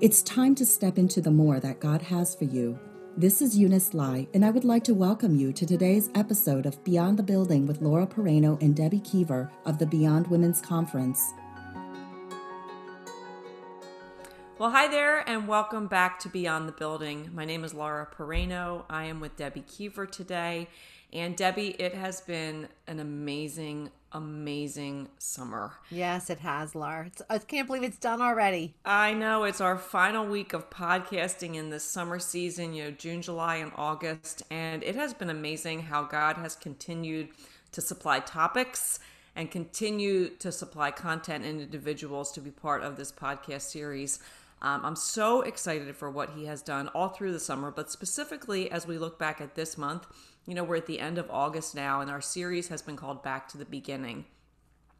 It's 0.00 0.22
time 0.22 0.54
to 0.54 0.64
step 0.64 0.96
into 0.96 1.20
the 1.20 1.32
more 1.32 1.58
that 1.58 1.80
God 1.80 2.02
has 2.02 2.32
for 2.32 2.44
you. 2.44 2.78
This 3.16 3.42
is 3.42 3.58
Eunice 3.58 3.94
Lai, 3.94 4.28
and 4.32 4.44
I 4.44 4.50
would 4.50 4.62
like 4.62 4.84
to 4.84 4.94
welcome 4.94 5.34
you 5.34 5.52
to 5.52 5.66
today's 5.66 6.08
episode 6.14 6.66
of 6.66 6.84
Beyond 6.84 7.18
the 7.18 7.24
Building 7.24 7.66
with 7.66 7.82
Laura 7.82 8.06
Pereno 8.06 8.62
and 8.62 8.76
Debbie 8.76 9.00
Kiever 9.00 9.50
of 9.66 9.80
the 9.80 9.86
Beyond 9.86 10.28
Women's 10.28 10.60
Conference. 10.60 11.32
Well, 14.56 14.70
hi 14.70 14.86
there, 14.86 15.28
and 15.28 15.48
welcome 15.48 15.88
back 15.88 16.20
to 16.20 16.28
Beyond 16.28 16.68
the 16.68 16.72
Building. 16.72 17.30
My 17.34 17.44
name 17.44 17.64
is 17.64 17.74
Laura 17.74 18.06
Pereno. 18.16 18.84
I 18.88 19.06
am 19.06 19.18
with 19.18 19.34
Debbie 19.34 19.64
Kiever 19.68 20.08
today. 20.08 20.68
And 21.12 21.36
Debbie, 21.36 21.74
it 21.78 21.94
has 21.94 22.20
been 22.20 22.68
an 22.86 23.00
amazing, 23.00 23.90
amazing 24.12 25.08
summer. 25.18 25.72
Yes, 25.90 26.28
it 26.28 26.40
has, 26.40 26.74
Laura. 26.74 27.06
It's, 27.06 27.22
I 27.30 27.38
can't 27.38 27.66
believe 27.66 27.82
it's 27.82 27.98
done 27.98 28.20
already. 28.20 28.74
I 28.84 29.14
know 29.14 29.44
it's 29.44 29.60
our 29.60 29.78
final 29.78 30.26
week 30.26 30.52
of 30.52 30.68
podcasting 30.68 31.54
in 31.54 31.70
this 31.70 31.84
summer 31.84 32.18
season, 32.18 32.74
you 32.74 32.84
know, 32.84 32.90
June, 32.90 33.22
July, 33.22 33.56
and 33.56 33.72
August. 33.76 34.42
And 34.50 34.82
it 34.82 34.96
has 34.96 35.14
been 35.14 35.30
amazing 35.30 35.82
how 35.82 36.02
God 36.02 36.36
has 36.36 36.54
continued 36.54 37.28
to 37.72 37.80
supply 37.80 38.20
topics 38.20 38.98
and 39.34 39.50
continue 39.50 40.28
to 40.30 40.52
supply 40.52 40.90
content 40.90 41.44
and 41.44 41.60
individuals 41.60 42.32
to 42.32 42.40
be 42.40 42.50
part 42.50 42.82
of 42.82 42.96
this 42.96 43.12
podcast 43.12 43.62
series. 43.62 44.18
Um, 44.60 44.84
I'm 44.84 44.96
so 44.96 45.42
excited 45.42 45.94
for 45.96 46.10
what 46.10 46.30
he 46.30 46.46
has 46.46 46.62
done 46.62 46.88
all 46.88 47.08
through 47.08 47.32
the 47.32 47.40
summer, 47.40 47.70
but 47.70 47.92
specifically 47.92 48.70
as 48.70 48.86
we 48.86 48.98
look 48.98 49.18
back 49.18 49.40
at 49.40 49.54
this 49.54 49.78
month, 49.78 50.06
you 50.48 50.54
know, 50.54 50.64
we're 50.64 50.76
at 50.76 50.86
the 50.86 50.98
end 50.98 51.18
of 51.18 51.30
August 51.30 51.74
now, 51.74 52.00
and 52.00 52.10
our 52.10 52.22
series 52.22 52.68
has 52.68 52.80
been 52.80 52.96
called 52.96 53.22
Back 53.22 53.48
to 53.48 53.58
the 53.58 53.66
Beginning. 53.66 54.24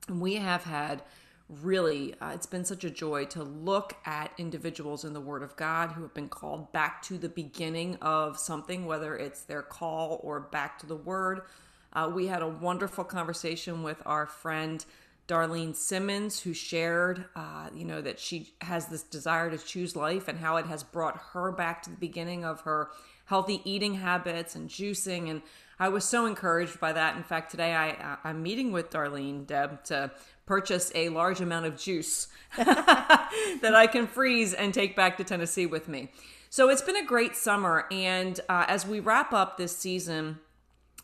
And 0.07 0.21
we 0.21 0.35
have 0.35 0.65
had 0.65 1.03
really, 1.49 2.15
uh, 2.21 2.33
it's 2.35 2.45
been 2.45 2.67
such 2.67 2.85
a 2.85 2.91
joy 2.91 3.25
to 3.25 3.43
look 3.43 3.97
at 4.05 4.31
individuals 4.37 5.07
in 5.07 5.15
the 5.15 5.23
Word 5.23 5.43
of 5.43 5.57
God 5.57 5.93
who 5.93 6.03
have 6.03 6.13
been 6.13 6.29
called 6.29 6.71
back 6.73 7.01
to 7.05 7.17
the 7.17 7.31
beginning 7.31 7.97
of 8.03 8.39
something, 8.39 8.85
whether 8.85 9.17
it's 9.17 9.41
their 9.41 9.63
call 9.63 10.21
or 10.23 10.39
back 10.39 10.79
to 10.81 10.87
the 10.87 10.97
Word. 10.97 11.41
Uh, 11.95 12.11
we 12.15 12.27
had 12.27 12.43
a 12.43 12.49
wonderful 12.49 13.05
conversation 13.05 13.83
with 13.83 14.03
our 14.05 14.27
friend 14.27 14.85
Darlene 15.29 15.75
Simmons, 15.75 16.41
who 16.41 16.53
shared, 16.53 17.25
uh, 17.35 17.71
you 17.75 17.87
know, 17.87 18.03
that 18.03 18.21
she 18.21 18.53
has 18.61 18.89
this 18.89 19.03
desire 19.03 19.51
to 19.51 19.57
choose 19.57 19.97
life 19.97 20.29
and 20.29 20.39
how 20.39 20.57
it 20.57 20.67
has 20.67 20.83
brought 20.83 21.17
her 21.33 21.51
back 21.53 21.83
to 21.85 21.91
the 21.91 21.97
beginning 21.97 22.45
of 22.45 22.61
her 22.63 22.91
healthy 23.29 23.61
eating 23.65 23.95
habits 23.95 24.57
and 24.57 24.69
juicing. 24.69 25.31
And 25.31 25.43
I 25.79 25.91
was 25.91 26.05
so 26.05 26.25
encouraged 26.25 26.81
by 26.81 26.93
that. 26.95 27.17
In 27.17 27.23
fact, 27.23 27.51
today 27.51 27.75
I, 27.75 28.17
I'm 28.25 28.43
meeting 28.43 28.73
with 28.73 28.91
Darlene 28.91 29.47
Deb 29.47 29.85
to 29.85 30.11
purchase 30.47 30.91
a 30.95 31.11
large 31.11 31.43
amount 31.43 31.67
of 31.67 31.77
juice 31.77 32.29
that 32.57 33.73
I 33.75 33.87
can 33.87 34.07
freeze 34.07 34.55
and 34.55 34.73
take 34.73 34.97
back 34.97 35.19
to 35.19 35.25
Tennessee 35.25 35.67
with 35.67 35.89
me. 35.89 36.11
So 36.49 36.71
it's 36.71 36.81
been 36.81 36.97
a 36.97 37.05
great 37.05 37.37
summer. 37.37 37.85
And 37.91 38.41
uh, 38.49 38.65
as 38.67 38.87
we 38.87 39.01
wrap 39.01 39.35
up 39.35 39.59
this 39.59 39.77
season 39.77 40.39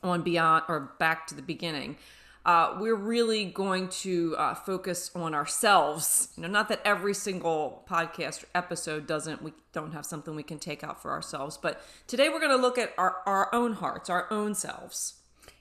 on 0.02 0.22
Beyond 0.22 0.64
or 0.68 0.94
Back 0.98 1.26
to 1.26 1.34
the 1.34 1.42
Beginning, 1.42 1.98
uh, 2.44 2.76
we're 2.78 2.94
really 2.94 3.46
going 3.46 3.88
to 3.88 4.34
uh, 4.36 4.54
focus 4.54 5.10
on 5.14 5.34
ourselves. 5.34 6.28
You 6.36 6.42
know, 6.42 6.48
not 6.48 6.68
that 6.68 6.80
every 6.84 7.14
single 7.14 7.84
podcast 7.88 8.44
episode 8.54 9.06
doesn't, 9.06 9.42
we 9.42 9.52
don't 9.72 9.92
have 9.92 10.04
something 10.04 10.34
we 10.34 10.42
can 10.42 10.58
take 10.58 10.84
out 10.84 11.00
for 11.00 11.10
ourselves, 11.10 11.56
but 11.56 11.80
today 12.06 12.28
we're 12.28 12.40
going 12.40 12.50
to 12.50 12.56
look 12.56 12.76
at 12.76 12.92
our, 12.98 13.16
our 13.24 13.54
own 13.54 13.74
hearts, 13.74 14.10
our 14.10 14.26
own 14.30 14.54
selves. 14.54 15.14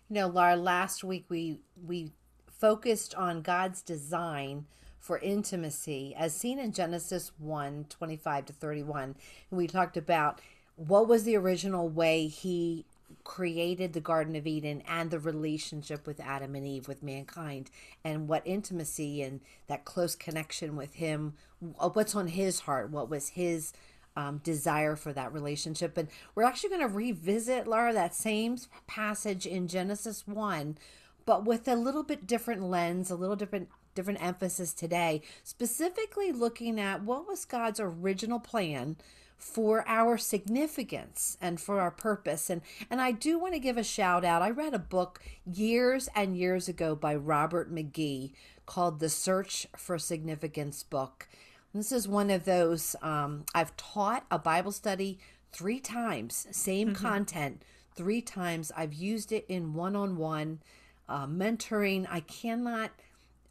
You 0.10 0.16
know, 0.16 0.28
Laura, 0.28 0.56
last 0.56 1.04
week 1.04 1.26
we 1.30 1.60
we 1.82 2.12
focused 2.48 3.16
on 3.16 3.42
God's 3.42 3.82
design 3.82 4.66
for 5.00 5.18
intimacy 5.20 6.14
as 6.18 6.34
seen 6.36 6.60
in 6.60 6.72
Genesis 6.72 7.32
1 7.38 7.88
25 7.90 8.46
to 8.46 8.54
31. 8.54 9.04
And 9.04 9.16
we 9.58 9.68
talked 9.68 9.98
about 9.98 10.40
what 10.76 11.08
was 11.08 11.24
the 11.24 11.36
original 11.36 11.90
way 11.90 12.28
he 12.28 12.86
created 13.24 13.94
the 13.94 14.02
Garden 14.02 14.36
of 14.36 14.48
Eden 14.48 14.84
and 14.88 15.12
the 15.12 15.20
relationship 15.20 16.06
with 16.08 16.20
Adam 16.20 16.56
and 16.56 16.66
Eve, 16.66 16.88
with 16.88 17.04
mankind, 17.04 17.70
and 18.04 18.28
what 18.28 18.42
intimacy 18.46 19.22
and 19.22 19.42
that 19.68 19.86
close 19.86 20.16
connection 20.16 20.76
with 20.76 20.96
Him, 20.96 21.34
uh, 21.80 21.90
what's 21.90 22.16
on 22.16 22.28
His 22.28 22.62
heart, 22.62 22.90
what 22.90 23.10
was 23.10 23.30
His 23.30 23.74
um, 24.16 24.40
desire 24.44 24.96
for 24.96 25.14
that 25.14 25.34
relationship. 25.34 25.98
And 25.98 26.08
we're 26.36 26.44
actually 26.44 26.70
going 26.70 26.82
to 26.82 26.88
revisit, 26.88 27.68
Laura, 27.68 27.94
that 27.94 28.16
same 28.16 28.58
passage 28.88 29.46
in 29.46 29.68
Genesis 29.68 30.28
1, 30.28 30.78
but 31.26 31.46
with 31.46 31.68
a 31.68 31.76
little 31.76 32.04
bit 32.04 32.28
different 32.28 32.64
lens, 32.64 33.10
a 33.10 33.16
little 33.16 33.36
different 33.36 33.70
different 33.96 34.24
emphasis 34.24 34.74
today, 34.74 35.22
specifically 35.44 36.32
looking 36.32 36.80
at 36.80 37.04
what 37.04 37.28
was 37.28 37.46
God's 37.46 37.80
original 37.80 38.40
plan 38.40 38.96
for 39.44 39.84
our 39.88 40.18
significance 40.18 41.38
and 41.42 41.60
for 41.60 41.82
our 41.82 41.92
purpose. 41.92 42.50
And 42.50 42.62
and 42.90 43.02
I 43.02 43.12
do 43.12 43.38
want 43.38 43.54
to 43.54 43.60
give 43.60 43.78
a 43.78 43.84
shout 43.84 44.24
out. 44.24 44.42
I 44.42 44.50
read 44.50 44.74
a 44.74 44.80
book 44.80 45.22
years 45.46 46.08
and 46.16 46.38
years 46.38 46.70
ago 46.70 46.96
by 46.96 47.14
Robert 47.14 47.72
McGee 47.72 48.32
called 48.66 49.00
The 49.00 49.10
Search 49.10 49.68
for 49.76 50.00
Significance 50.00 50.82
book. 50.82 51.28
This 51.74 51.92
is 51.92 52.08
one 52.08 52.30
of 52.30 52.46
those 52.46 52.96
um, 53.02 53.44
I've 53.54 53.76
taught 53.76 54.26
a 54.32 54.40
Bible 54.40 54.72
study 54.72 55.20
three 55.52 55.80
times, 55.80 56.48
same 56.52 56.90
mm-hmm. 56.90 57.06
content 57.06 57.64
three 57.96 58.22
times. 58.22 58.72
I've 58.78 58.94
used 58.94 59.32
it 59.32 59.46
in 59.50 59.74
one-on-one 59.74 60.62
uh, 61.10 61.28
mentoring. 61.28 62.08
I 62.10 62.22
cannot 62.22 62.92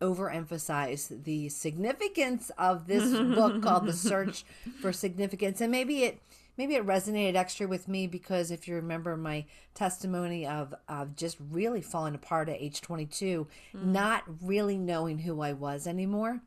overemphasize 0.02 1.24
the 1.24 1.48
significance 1.48 2.50
of 2.58 2.86
this 2.86 3.10
book 3.34 3.62
called 3.62 3.86
The 3.86 3.92
Search 3.92 4.44
for 4.80 4.92
Significance. 4.92 5.60
And 5.60 5.70
maybe 5.70 6.04
it 6.04 6.20
maybe 6.58 6.74
it 6.74 6.86
resonated 6.86 7.34
extra 7.34 7.66
with 7.66 7.88
me 7.88 8.06
because 8.06 8.50
if 8.50 8.68
you 8.68 8.74
remember 8.74 9.16
my 9.16 9.46
testimony 9.74 10.46
of 10.46 10.74
of 10.88 11.16
just 11.16 11.38
really 11.50 11.80
falling 11.80 12.14
apart 12.14 12.48
at 12.48 12.60
age 12.60 12.80
22, 12.80 13.46
mm. 13.74 13.84
not 13.84 14.24
really 14.42 14.76
knowing 14.76 15.20
who 15.20 15.40
I 15.40 15.52
was 15.52 15.86
anymore. 15.86 16.40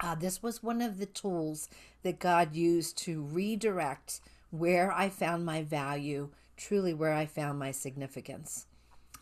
Uh, 0.00 0.14
this 0.14 0.42
was 0.42 0.62
one 0.62 0.80
of 0.80 0.98
the 0.98 1.06
tools 1.06 1.68
that 2.02 2.18
God 2.18 2.54
used 2.54 2.96
to 2.98 3.22
redirect 3.22 4.20
where 4.50 4.90
I 4.92 5.10
found 5.10 5.44
my 5.44 5.62
value, 5.62 6.30
truly 6.56 6.94
where 6.94 7.12
I 7.12 7.26
found 7.26 7.58
my 7.58 7.70
significance. 7.70 8.66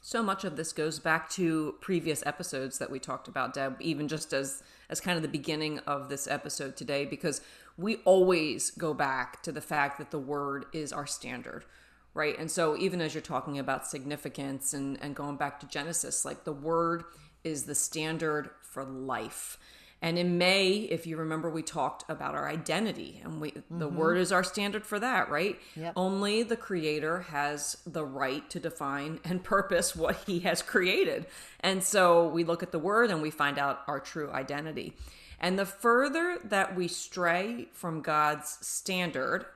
So 0.08 0.22
much 0.22 0.44
of 0.44 0.56
this 0.56 0.72
goes 0.72 0.98
back 0.98 1.28
to 1.32 1.74
previous 1.82 2.24
episodes 2.24 2.78
that 2.78 2.90
we 2.90 2.98
talked 2.98 3.28
about, 3.28 3.52
Deb, 3.52 3.76
even 3.78 4.08
just 4.08 4.32
as 4.32 4.62
as 4.88 5.02
kind 5.02 5.16
of 5.16 5.22
the 5.22 5.28
beginning 5.28 5.80
of 5.80 6.08
this 6.08 6.26
episode 6.26 6.78
today, 6.78 7.04
because 7.04 7.42
we 7.76 7.96
always 8.06 8.70
go 8.70 8.94
back 8.94 9.42
to 9.42 9.52
the 9.52 9.60
fact 9.60 9.98
that 9.98 10.10
the 10.10 10.18
word 10.18 10.64
is 10.72 10.94
our 10.94 11.06
standard, 11.06 11.66
right? 12.14 12.38
And 12.38 12.50
so 12.50 12.74
even 12.78 13.02
as 13.02 13.12
you're 13.12 13.20
talking 13.20 13.58
about 13.58 13.86
significance 13.86 14.72
and, 14.72 14.98
and 15.02 15.14
going 15.14 15.36
back 15.36 15.60
to 15.60 15.66
Genesis, 15.66 16.24
like 16.24 16.44
the 16.44 16.54
word 16.54 17.04
is 17.44 17.64
the 17.64 17.74
standard 17.74 18.48
for 18.62 18.84
life. 18.84 19.58
And 20.00 20.16
in 20.16 20.38
May, 20.38 20.74
if 20.74 21.06
you 21.06 21.16
remember, 21.16 21.50
we 21.50 21.62
talked 21.62 22.04
about 22.08 22.36
our 22.36 22.48
identity, 22.48 23.20
and 23.24 23.40
we 23.40 23.50
mm-hmm. 23.50 23.78
the 23.80 23.88
word 23.88 24.16
is 24.16 24.30
our 24.30 24.44
standard 24.44 24.86
for 24.86 25.00
that, 25.00 25.28
right? 25.28 25.58
Yep. 25.74 25.94
Only 25.96 26.44
the 26.44 26.56
creator 26.56 27.22
has 27.22 27.78
the 27.84 28.04
right 28.04 28.48
to 28.50 28.60
define 28.60 29.18
and 29.24 29.42
purpose 29.56 29.96
what 29.96 30.16
he 30.26 30.40
has 30.40 30.62
created. 30.62 31.26
And 31.60 31.82
so 31.82 32.28
we 32.28 32.44
look 32.44 32.62
at 32.62 32.70
the 32.70 32.78
word 32.78 33.10
and 33.10 33.20
we 33.20 33.30
find 33.30 33.58
out 33.58 33.80
our 33.88 33.98
true 33.98 34.30
identity. 34.30 34.94
And 35.40 35.58
the 35.58 35.66
further 35.66 36.38
that 36.44 36.76
we 36.76 36.88
stray 36.88 37.68
from 37.72 38.00
God's 38.00 38.58
standard, 38.66 39.46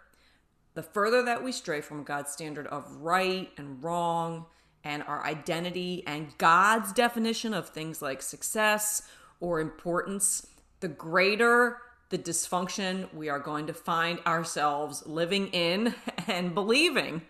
the 0.74 0.82
further 0.82 1.22
that 1.22 1.44
we 1.44 1.52
stray 1.52 1.80
from 1.80 2.02
God's 2.02 2.32
standard 2.32 2.66
of 2.68 2.84
right 2.96 3.50
and 3.56 3.82
wrong 3.82 4.46
and 4.84 5.02
our 5.04 5.24
identity 5.24 6.02
and 6.06 6.36
God's 6.38 6.92
definition 6.92 7.54
of 7.54 7.68
things 7.68 8.02
like 8.02 8.22
success 8.22 9.02
or 9.42 9.60
importance, 9.60 10.46
the 10.80 10.88
greater 10.88 11.76
the 12.10 12.18
dysfunction 12.18 13.12
we 13.14 13.28
are 13.28 13.40
going 13.40 13.66
to 13.66 13.72
find 13.72 14.18
ourselves 14.26 15.02
living 15.06 15.48
in 15.48 15.94
and 16.28 16.54
believing. 16.54 17.22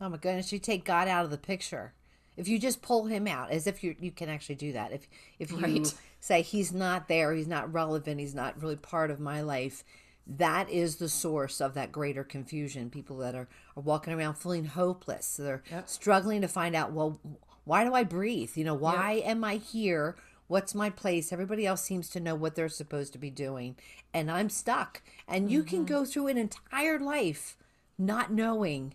Oh 0.00 0.08
my 0.08 0.18
goodness, 0.18 0.52
you 0.52 0.58
take 0.58 0.84
God 0.84 1.08
out 1.08 1.24
of 1.24 1.30
the 1.30 1.38
picture. 1.38 1.94
If 2.36 2.48
you 2.48 2.58
just 2.58 2.82
pull 2.82 3.06
him 3.06 3.26
out, 3.26 3.50
as 3.50 3.66
if 3.66 3.82
you 3.82 3.94
you 3.98 4.10
can 4.10 4.28
actually 4.28 4.56
do 4.56 4.72
that. 4.72 4.92
If 4.92 5.08
if 5.38 5.52
you 5.52 5.58
right. 5.58 5.94
say 6.20 6.42
he's 6.42 6.72
not 6.72 7.08
there, 7.08 7.32
he's 7.32 7.48
not 7.48 7.72
relevant, 7.72 8.20
he's 8.20 8.34
not 8.34 8.60
really 8.60 8.76
part 8.76 9.10
of 9.10 9.20
my 9.20 9.40
life, 9.40 9.84
that 10.26 10.68
is 10.68 10.96
the 10.96 11.08
source 11.08 11.60
of 11.60 11.74
that 11.74 11.92
greater 11.92 12.24
confusion. 12.24 12.90
People 12.90 13.18
that 13.18 13.34
are, 13.34 13.48
are 13.76 13.82
walking 13.82 14.12
around 14.12 14.34
feeling 14.34 14.64
hopeless. 14.66 15.36
They're 15.36 15.62
yep. 15.70 15.88
struggling 15.88 16.42
to 16.42 16.48
find 16.48 16.74
out, 16.74 16.92
well, 16.92 17.20
why 17.64 17.84
do 17.84 17.94
I 17.94 18.02
breathe? 18.02 18.50
You 18.56 18.64
know, 18.64 18.74
why 18.74 19.12
yep. 19.12 19.26
am 19.28 19.44
I 19.44 19.56
here? 19.56 20.16
What's 20.54 20.72
my 20.72 20.88
place? 20.88 21.32
Everybody 21.32 21.66
else 21.66 21.82
seems 21.82 22.08
to 22.10 22.20
know 22.20 22.36
what 22.36 22.54
they're 22.54 22.68
supposed 22.68 23.12
to 23.14 23.18
be 23.18 23.28
doing, 23.28 23.74
and 24.12 24.30
I'm 24.30 24.48
stuck. 24.48 25.02
And 25.26 25.50
you 25.50 25.62
mm-hmm. 25.62 25.68
can 25.68 25.84
go 25.84 26.04
through 26.04 26.28
an 26.28 26.38
entire 26.38 27.00
life 27.00 27.56
not 27.98 28.32
knowing 28.32 28.94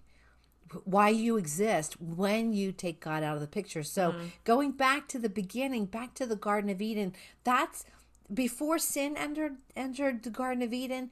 why 0.85 1.09
you 1.09 1.35
exist 1.35 1.99
when 1.99 2.53
you 2.53 2.71
take 2.71 3.01
God 3.01 3.23
out 3.23 3.35
of 3.35 3.41
the 3.41 3.45
picture. 3.45 3.83
So, 3.83 4.13
mm-hmm. 4.13 4.27
going 4.45 4.71
back 4.71 5.09
to 5.09 5.19
the 5.19 5.27
beginning, 5.27 5.87
back 5.87 6.13
to 6.13 6.25
the 6.25 6.37
Garden 6.37 6.69
of 6.69 6.81
Eden, 6.81 7.11
that's 7.43 7.83
before 8.33 8.79
sin 8.79 9.17
entered 9.17 9.57
entered 9.75 10.23
the 10.23 10.29
Garden 10.29 10.63
of 10.63 10.71
Eden. 10.71 11.11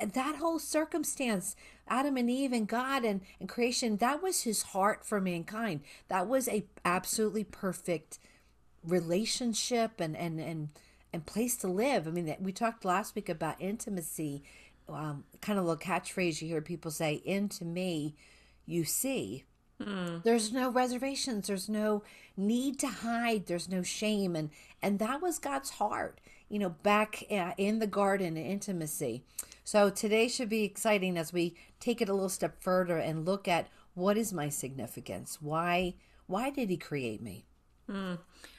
that 0.00 0.38
whole 0.38 0.58
circumstance, 0.58 1.54
Adam 1.86 2.16
and 2.16 2.28
Eve 2.28 2.52
and 2.52 2.66
God 2.66 3.04
and, 3.04 3.20
and 3.38 3.48
creation, 3.48 3.98
that 3.98 4.20
was 4.20 4.42
his 4.42 4.64
heart 4.64 5.04
for 5.06 5.20
mankind. 5.20 5.82
That 6.08 6.26
was 6.26 6.48
a 6.48 6.64
absolutely 6.84 7.44
perfect 7.44 8.18
relationship 8.86 10.00
and 10.00 10.16
and 10.16 10.40
and 10.40 10.68
and 11.12 11.26
place 11.26 11.56
to 11.56 11.68
live. 11.68 12.06
I 12.06 12.10
mean, 12.10 12.34
we 12.40 12.52
talked 12.52 12.84
last 12.84 13.14
week 13.14 13.28
about 13.28 13.60
intimacy, 13.60 14.42
um, 14.88 15.24
kind 15.40 15.58
of 15.58 15.64
a 15.64 15.68
little 15.68 15.80
catchphrase 15.80 16.42
you 16.42 16.48
hear 16.48 16.60
people 16.60 16.90
say, 16.90 17.22
"Into 17.24 17.64
me, 17.64 18.14
you 18.64 18.84
see." 18.84 19.44
Mm. 19.80 20.22
There's 20.22 20.52
no 20.52 20.70
reservations. 20.70 21.46
There's 21.46 21.68
no 21.68 22.02
need 22.36 22.78
to 22.80 22.86
hide. 22.86 23.46
There's 23.46 23.68
no 23.68 23.82
shame, 23.82 24.34
and 24.34 24.50
and 24.82 24.98
that 24.98 25.20
was 25.20 25.38
God's 25.38 25.70
heart. 25.70 26.20
You 26.48 26.60
know, 26.60 26.70
back 26.70 27.24
uh, 27.30 27.52
in 27.58 27.80
the 27.80 27.86
garden, 27.86 28.36
intimacy. 28.36 29.24
So 29.64 29.90
today 29.90 30.28
should 30.28 30.48
be 30.48 30.62
exciting 30.64 31.18
as 31.18 31.32
we 31.32 31.56
take 31.80 32.00
it 32.00 32.08
a 32.08 32.14
little 32.14 32.28
step 32.28 32.62
further 32.62 32.98
and 32.98 33.26
look 33.26 33.48
at 33.48 33.68
what 33.94 34.16
is 34.16 34.32
my 34.32 34.48
significance. 34.48 35.38
Why 35.42 35.94
why 36.26 36.50
did 36.50 36.70
He 36.70 36.76
create 36.76 37.20
me? 37.20 37.46
Mm. 37.90 38.18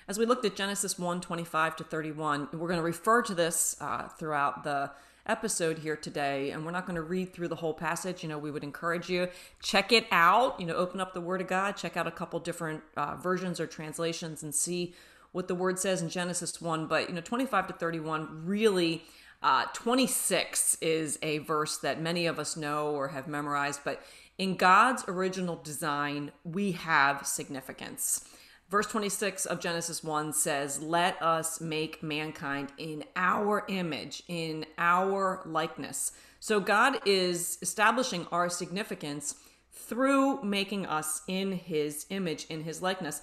As 0.10 0.18
we 0.18 0.26
looked 0.26 0.46
at 0.46 0.56
Genesis 0.56 0.98
1 0.98 1.20
25 1.20 1.76
to 1.76 1.84
31, 1.84 2.48
we're 2.54 2.68
going 2.70 2.80
to 2.80 2.84
refer 2.84 3.22
to 3.24 3.36
this 3.36 3.76
uh, 3.82 4.08
throughout 4.08 4.64
the 4.64 4.90
episode 5.26 5.80
here 5.80 5.98
today 5.98 6.52
and 6.52 6.64
we're 6.64 6.72
not 6.72 6.86
going 6.86 6.96
to 6.96 7.02
read 7.02 7.34
through 7.34 7.50
the 7.50 7.58
whole 7.58 7.74
passage. 7.74 8.24
You 8.24 8.30
know 8.30 8.38
we 8.38 8.50
would 8.50 8.64
encourage 8.64 9.10
you 9.10 9.28
check 9.62 9.92
it 9.92 10.08
out 10.10 10.58
you 10.62 10.66
know 10.66 10.76
open 10.76 11.02
up 11.02 11.14
the 11.14 11.20
word 11.20 11.42
of 11.42 11.48
god 11.48 11.76
check 11.76 11.98
out 11.98 12.08
a 12.08 12.12
couple 12.12 12.40
different 12.40 12.82
uh, 12.96 13.18
versions 13.18 13.60
or 13.60 13.68
translations 13.68 14.44
and 14.44 14.56
see 14.56 14.94
what 15.34 15.50
the 15.50 15.56
word 15.56 15.78
says 15.78 16.02
in 16.02 16.08
genesis 16.08 16.62
1 16.62 16.88
but 16.88 17.10
you 17.10 17.14
know 17.14 17.20
25 17.20 17.68
to 17.68 17.74
31 17.74 18.46
really 18.46 19.04
uh, 19.44 19.66
26 19.74 20.78
is 20.80 21.20
a 21.22 21.40
verse 21.40 21.78
that 21.80 22.02
many 22.02 22.26
of 22.26 22.40
us 22.40 22.56
know 22.56 22.92
or 22.92 23.10
have 23.10 23.28
memorized 23.28 23.82
but 23.84 24.02
in 24.38 24.56
god's 24.56 25.04
original 25.10 25.58
design 25.58 26.32
we 26.46 26.72
have 26.72 27.28
significance 27.28 28.24
Verse 28.70 28.88
26 28.88 29.46
of 29.46 29.62
Genesis 29.62 30.04
1 30.04 30.34
says, 30.34 30.82
Let 30.82 31.22
us 31.22 31.62
make 31.62 32.04
mankind 32.04 32.74
in 32.78 33.06
our 33.16 33.64
image, 33.70 34.24
in 34.28 34.66
our 34.78 35.42
likeness. 35.46 36.12
So 36.40 36.60
God 36.60 37.00
is 37.06 37.58
establishing 37.62 38.28
our 38.32 38.50
significance 38.50 39.36
through 39.72 40.44
making 40.44 40.86
us 40.86 41.22
in 41.28 41.54
his 41.54 42.06
image, 42.10 42.46
in 42.50 42.64
his 42.64 42.82
likeness. 42.82 43.22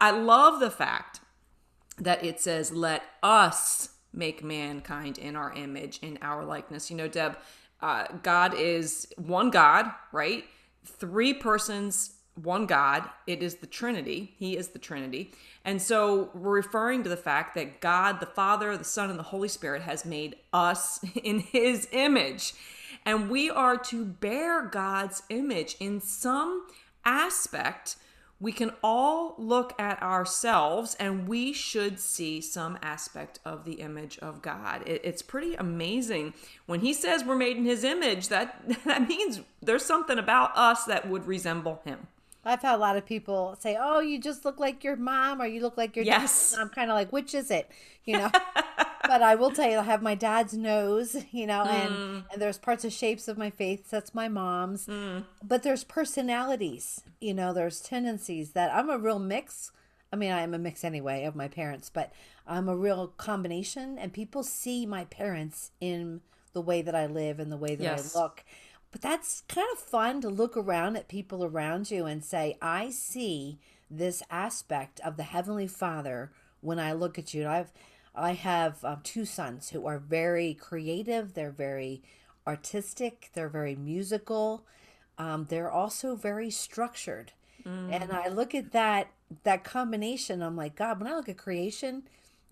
I 0.00 0.10
love 0.10 0.58
the 0.58 0.70
fact 0.70 1.20
that 1.98 2.24
it 2.24 2.40
says, 2.40 2.72
Let 2.72 3.04
us 3.22 3.90
make 4.12 4.42
mankind 4.42 5.16
in 5.16 5.36
our 5.36 5.52
image, 5.52 6.00
in 6.02 6.18
our 6.22 6.44
likeness. 6.44 6.90
You 6.90 6.96
know, 6.96 7.08
Deb, 7.08 7.38
uh, 7.80 8.06
God 8.22 8.54
is 8.54 9.06
one 9.16 9.50
God, 9.50 9.86
right? 10.10 10.44
Three 10.84 11.34
persons 11.34 12.14
one 12.34 12.66
God. 12.66 13.08
It 13.26 13.42
is 13.42 13.56
the 13.56 13.66
Trinity. 13.66 14.34
He 14.38 14.56
is 14.56 14.68
the 14.68 14.78
Trinity. 14.78 15.32
And 15.64 15.80
so 15.80 16.30
we're 16.34 16.54
referring 16.54 17.02
to 17.02 17.08
the 17.08 17.16
fact 17.16 17.54
that 17.54 17.80
God, 17.80 18.20
the 18.20 18.26
Father, 18.26 18.76
the 18.76 18.84
Son, 18.84 19.10
and 19.10 19.18
the 19.18 19.24
Holy 19.24 19.48
Spirit 19.48 19.82
has 19.82 20.04
made 20.04 20.36
us 20.52 21.00
in 21.22 21.40
His 21.40 21.88
image. 21.92 22.54
And 23.04 23.30
we 23.30 23.50
are 23.50 23.76
to 23.76 24.04
bear 24.04 24.62
God's 24.62 25.22
image 25.28 25.76
in 25.80 26.00
some 26.00 26.66
aspect. 27.04 27.96
We 28.40 28.52
can 28.52 28.72
all 28.82 29.34
look 29.38 29.80
at 29.80 30.02
ourselves 30.02 30.96
and 30.98 31.28
we 31.28 31.52
should 31.52 32.00
see 32.00 32.40
some 32.40 32.78
aspect 32.82 33.38
of 33.44 33.64
the 33.64 33.74
image 33.74 34.18
of 34.18 34.42
God. 34.42 34.82
It, 34.86 35.00
it's 35.04 35.22
pretty 35.22 35.54
amazing. 35.54 36.34
When 36.66 36.80
He 36.80 36.92
says 36.94 37.24
we're 37.24 37.36
made 37.36 37.56
in 37.56 37.64
His 37.64 37.84
image, 37.84 38.28
that, 38.28 38.64
that 38.84 39.06
means 39.06 39.40
there's 39.60 39.84
something 39.84 40.18
about 40.18 40.56
us 40.56 40.84
that 40.84 41.08
would 41.08 41.26
resemble 41.26 41.82
Him. 41.84 42.06
I've 42.44 42.62
had 42.62 42.74
a 42.74 42.78
lot 42.78 42.96
of 42.96 43.06
people 43.06 43.56
say, 43.60 43.76
"Oh, 43.80 44.00
you 44.00 44.20
just 44.20 44.44
look 44.44 44.58
like 44.58 44.82
your 44.82 44.96
mom, 44.96 45.40
or 45.40 45.46
you 45.46 45.60
look 45.60 45.76
like 45.76 45.96
your 45.96 46.04
yes." 46.04 46.52
Dad. 46.52 46.60
I'm 46.60 46.68
kind 46.68 46.90
of 46.90 46.94
like, 46.94 47.12
which 47.12 47.34
is 47.34 47.50
it? 47.50 47.70
You 48.04 48.18
know. 48.18 48.30
but 49.06 49.22
I 49.22 49.34
will 49.34 49.50
tell 49.50 49.70
you, 49.70 49.78
I 49.78 49.82
have 49.82 50.02
my 50.02 50.14
dad's 50.14 50.54
nose, 50.54 51.16
you 51.32 51.46
know, 51.46 51.62
and 51.62 51.94
mm. 51.94 52.24
and 52.32 52.40
there's 52.40 52.58
parts 52.58 52.84
of 52.84 52.92
shapes 52.92 53.28
of 53.28 53.38
my 53.38 53.50
face 53.50 53.82
that's 53.88 54.14
my 54.14 54.28
mom's. 54.28 54.86
Mm. 54.86 55.24
But 55.42 55.62
there's 55.62 55.84
personalities, 55.84 57.02
you 57.20 57.34
know, 57.34 57.52
there's 57.52 57.80
tendencies 57.80 58.52
that 58.52 58.72
I'm 58.74 58.90
a 58.90 58.98
real 58.98 59.18
mix. 59.18 59.72
I 60.12 60.16
mean, 60.16 60.30
I 60.30 60.42
am 60.42 60.52
a 60.52 60.58
mix 60.58 60.84
anyway 60.84 61.24
of 61.24 61.34
my 61.34 61.48
parents, 61.48 61.90
but 61.92 62.12
I'm 62.46 62.68
a 62.68 62.76
real 62.76 63.08
combination, 63.08 63.98
and 63.98 64.12
people 64.12 64.42
see 64.42 64.84
my 64.84 65.04
parents 65.06 65.70
in 65.80 66.20
the 66.52 66.60
way 66.60 66.82
that 66.82 66.94
I 66.94 67.06
live 67.06 67.40
and 67.40 67.50
the 67.50 67.56
way 67.56 67.74
that 67.74 67.82
yes. 67.82 68.14
I 68.14 68.20
look. 68.20 68.44
But 68.92 69.00
that's 69.00 69.42
kind 69.48 69.66
of 69.72 69.78
fun 69.78 70.20
to 70.20 70.28
look 70.28 70.56
around 70.56 70.96
at 70.96 71.08
people 71.08 71.44
around 71.44 71.90
you 71.90 72.04
and 72.04 72.22
say, 72.22 72.56
I 72.60 72.90
see 72.90 73.58
this 73.90 74.22
aspect 74.30 75.00
of 75.00 75.16
the 75.16 75.22
Heavenly 75.22 75.66
Father 75.66 76.30
when 76.60 76.78
I 76.78 76.92
look 76.92 77.18
at 77.18 77.34
you. 77.34 77.48
I've 77.48 77.72
I 78.14 78.34
have 78.34 78.84
um, 78.84 79.00
two 79.02 79.24
sons 79.24 79.70
who 79.70 79.86
are 79.86 79.98
very 79.98 80.52
creative. 80.52 81.32
They're 81.32 81.50
very 81.50 82.02
artistic. 82.46 83.30
They're 83.32 83.48
very 83.48 83.74
musical. 83.74 84.66
Um, 85.16 85.46
they're 85.48 85.70
also 85.70 86.14
very 86.14 86.50
structured. 86.50 87.32
Mm. 87.66 88.02
And 88.02 88.12
I 88.12 88.28
look 88.28 88.54
at 88.54 88.72
that 88.72 89.08
that 89.44 89.64
combination. 89.64 90.42
I'm 90.42 90.56
like, 90.56 90.76
God, 90.76 91.00
when 91.00 91.10
I 91.10 91.14
look 91.16 91.28
at 91.30 91.38
creation, 91.38 92.02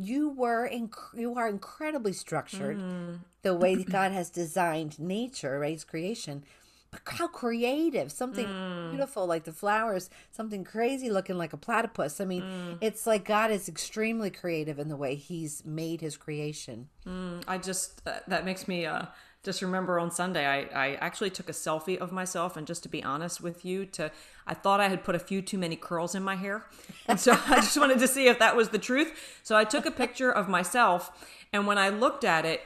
you 0.00 0.30
were 0.30 0.68
inc- 0.68 1.14
you 1.14 1.34
are 1.34 1.48
incredibly 1.48 2.12
structured 2.12 2.78
mm. 2.78 3.18
the 3.42 3.54
way 3.54 3.82
God 3.84 4.12
has 4.12 4.30
designed 4.30 4.98
nature, 4.98 5.58
right? 5.60 5.72
His 5.72 5.84
creation. 5.84 6.44
But 6.90 7.02
how 7.06 7.28
creative, 7.28 8.10
something 8.10 8.46
mm. 8.46 8.90
beautiful 8.90 9.24
like 9.24 9.44
the 9.44 9.52
flowers, 9.52 10.10
something 10.32 10.64
crazy 10.64 11.08
looking 11.08 11.38
like 11.38 11.52
a 11.52 11.56
platypus. 11.56 12.20
I 12.20 12.24
mean, 12.24 12.42
mm. 12.42 12.78
it's 12.80 13.06
like 13.06 13.24
God 13.24 13.52
is 13.52 13.68
extremely 13.68 14.30
creative 14.30 14.80
in 14.80 14.88
the 14.88 14.96
way 14.96 15.14
he's 15.14 15.64
made 15.64 16.00
his 16.00 16.16
creation. 16.16 16.88
Mm. 17.06 17.44
I 17.46 17.58
just, 17.58 18.02
uh, 18.08 18.18
that 18.26 18.44
makes 18.44 18.66
me 18.66 18.86
uh, 18.86 19.02
just 19.42 19.62
remember 19.62 19.98
on 19.98 20.10
Sunday, 20.10 20.46
I, 20.46 20.90
I 20.90 20.94
actually 20.96 21.30
took 21.30 21.48
a 21.48 21.52
selfie 21.52 21.96
of 21.96 22.12
myself. 22.12 22.56
And 22.56 22.66
just 22.66 22.82
to 22.82 22.88
be 22.88 23.02
honest 23.02 23.40
with 23.40 23.64
you, 23.64 23.86
to 23.86 24.10
I 24.46 24.54
thought 24.54 24.80
I 24.80 24.88
had 24.88 25.02
put 25.02 25.14
a 25.14 25.18
few 25.18 25.40
too 25.40 25.58
many 25.58 25.76
curls 25.76 26.14
in 26.14 26.22
my 26.22 26.36
hair. 26.36 26.66
And 27.06 27.18
so 27.18 27.32
I 27.46 27.56
just 27.56 27.78
wanted 27.78 27.98
to 28.00 28.08
see 28.08 28.28
if 28.28 28.38
that 28.38 28.56
was 28.56 28.68
the 28.68 28.78
truth. 28.78 29.38
So 29.42 29.56
I 29.56 29.64
took 29.64 29.86
a 29.86 29.90
picture 29.90 30.30
of 30.30 30.48
myself. 30.48 31.26
And 31.52 31.66
when 31.66 31.78
I 31.78 31.88
looked 31.88 32.24
at 32.24 32.44
it, 32.44 32.62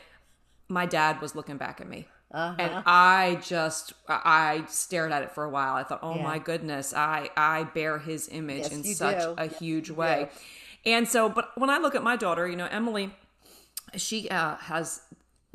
my 0.69 0.87
dad 0.87 1.21
was 1.21 1.35
looking 1.35 1.57
back 1.57 1.81
at 1.81 1.89
me. 1.89 2.09
Uh-huh. 2.33 2.57
And 2.59 2.83
I 2.85 3.41
just 3.45 3.93
I 4.09 4.65
stared 4.69 5.13
at 5.13 5.23
it 5.23 5.31
for 5.31 5.45
a 5.45 5.51
while. 5.51 5.75
I 5.75 5.85
thought, 5.85 6.01
"Oh 6.03 6.17
yeah. 6.17 6.25
my 6.25 6.41
goodness, 6.41 6.93
I 6.93 7.31
I 7.37 7.63
bear 7.63 8.01
his 8.01 8.29
image 8.29 8.65
yes, 8.65 8.73
in 8.73 8.83
such 8.83 9.21
do. 9.21 9.35
a 9.39 9.47
huge 9.47 9.91
way." 9.91 10.31
And 10.85 11.07
so, 11.07 11.29
but 11.29 11.57
when 11.57 11.71
I 11.71 11.79
look 11.79 11.95
at 11.95 12.03
my 12.03 12.17
daughter, 12.17 12.49
you 12.49 12.57
know, 12.57 12.67
Emily, 12.67 13.15
she 13.97 14.29
uh, 14.31 14.57
has 14.57 15.03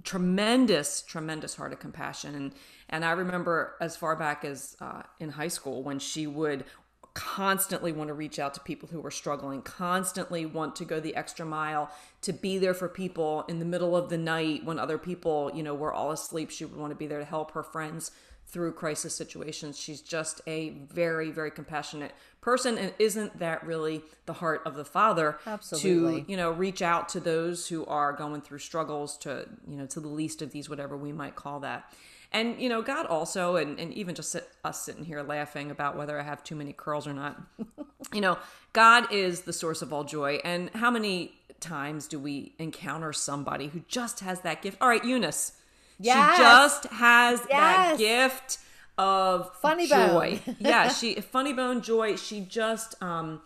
tremendous, 0.03 1.01
tremendous 1.01 1.56
heart 1.56 1.74
of 1.74 1.79
compassion. 1.79 2.36
And 2.36 2.53
and 2.89 3.06
I 3.06 3.12
remember 3.12 3.75
as 3.79 3.96
far 3.96 4.15
back 4.15 4.44
as 4.44 4.75
uh, 4.82 5.03
in 5.20 5.29
high 5.29 5.48
school 5.48 5.84
when 5.84 6.00
she 6.00 6.25
would 6.27 6.65
constantly 7.13 7.91
want 7.91 8.08
to 8.08 8.13
reach 8.13 8.39
out 8.39 8.53
to 8.53 8.60
people 8.62 8.88
who 8.88 9.01
were 9.01 9.12
struggling, 9.12 9.62
constantly 9.62 10.46
want 10.46 10.75
to 10.77 10.86
go 10.86 11.00
the 11.00 11.15
extra 11.15 11.46
mile 11.46 11.91
to 12.22 12.32
be 12.32 12.58
there 12.58 12.74
for 12.74 12.88
people 12.88 13.44
in 13.48 13.60
the 13.60 13.65
middle 13.65 13.96
of 13.96 14.10
the 14.10 14.18
night 14.18 14.63
when 14.63 14.79
other 14.79 14.98
people, 14.98 15.51
you 15.53 15.63
know, 15.63 15.74
were 15.74 15.94
all 15.94 16.12
asleep. 16.12 16.50
She 16.50 16.65
would 16.65 16.79
want 16.79 16.91
to 16.91 16.96
be 16.96 17.08
there 17.08 17.20
to 17.20 17.25
help 17.25 17.51
her 17.51 17.63
friends 17.63 18.12
through 18.51 18.72
crisis 18.72 19.15
situations. 19.15 19.77
She's 19.79 20.01
just 20.01 20.41
a 20.48 20.70
very, 20.70 21.29
very 21.29 21.51
compassionate 21.51 22.13
person. 22.41 22.77
And 22.77 22.94
isn't 22.98 23.38
that 23.39 23.65
really 23.65 24.01
the 24.25 24.34
heart 24.34 24.62
of 24.65 24.75
the 24.75 24.86
Father? 24.86 25.38
Absolutely. 25.46 26.24
To, 26.24 26.32
you 26.32 26.36
know, 26.36 26.51
reach 26.51 26.82
out 26.82 27.10
to 27.10 27.20
those 27.20 27.68
who 27.68 27.86
are 27.86 28.12
going 28.12 28.41
through 28.41 28.60
struggles 28.60 29.18
to, 29.20 29.48
you 29.68 29.77
know, 29.77 29.86
to 29.88 30.00
the 30.00 30.08
least 30.08 30.41
of 30.41 30.51
these, 30.51 30.70
whatever 30.70 30.98
we 30.98 31.12
might 31.12 31.36
call 31.36 31.60
that. 31.60 31.94
And, 32.32 32.60
you 32.62 32.70
know, 32.70 32.82
God 32.82 33.06
also, 33.06 33.56
and, 33.56 33.79
and 33.79 33.94
even 33.94 34.15
just 34.15 34.32
sit, 34.32 34.48
us 34.63 34.84
sitting 34.84 35.03
here 35.03 35.22
laughing 35.22 35.72
about 35.72 35.96
whether 35.96 36.20
I 36.20 36.24
have 36.24 36.44
too 36.44 36.56
many 36.56 36.74
curls 36.74 37.08
or 37.08 37.13
not, 37.13 37.39
you 38.13 38.22
know, 38.22 38.38
God 38.74 39.12
is 39.12 39.41
the 39.41 39.53
source 39.53 39.82
of 39.82 39.94
all 39.94 40.03
joy. 40.03 40.39
And 40.44 40.70
how 40.72 40.91
many 40.91 41.34
times 41.60 42.08
do 42.08 42.20
we 42.20 42.53
encounter 42.58 43.13
somebody 43.13 43.68
who 43.68 43.82
just 43.88 44.22
has 44.22 44.41
that 44.41 44.62
gift? 44.62 44.77
All 44.82 44.89
right, 44.89 45.03
Eunice 45.03 45.53
Yes. 46.00 46.38
She 46.38 46.41
just 46.41 46.86
has 46.86 47.39
yes. 47.50 47.50
that 47.50 47.98
gift 47.98 48.58
of 48.98 49.53
funny 49.56 49.88
joy. 49.88 50.39
Bone. 50.46 50.56
yeah, 50.60 50.88
she 50.94 51.15
funny 51.15 51.53
bone 51.53 51.82
joy. 51.82 52.15
She 52.15 52.41
just 52.41 53.01
um 53.01 53.41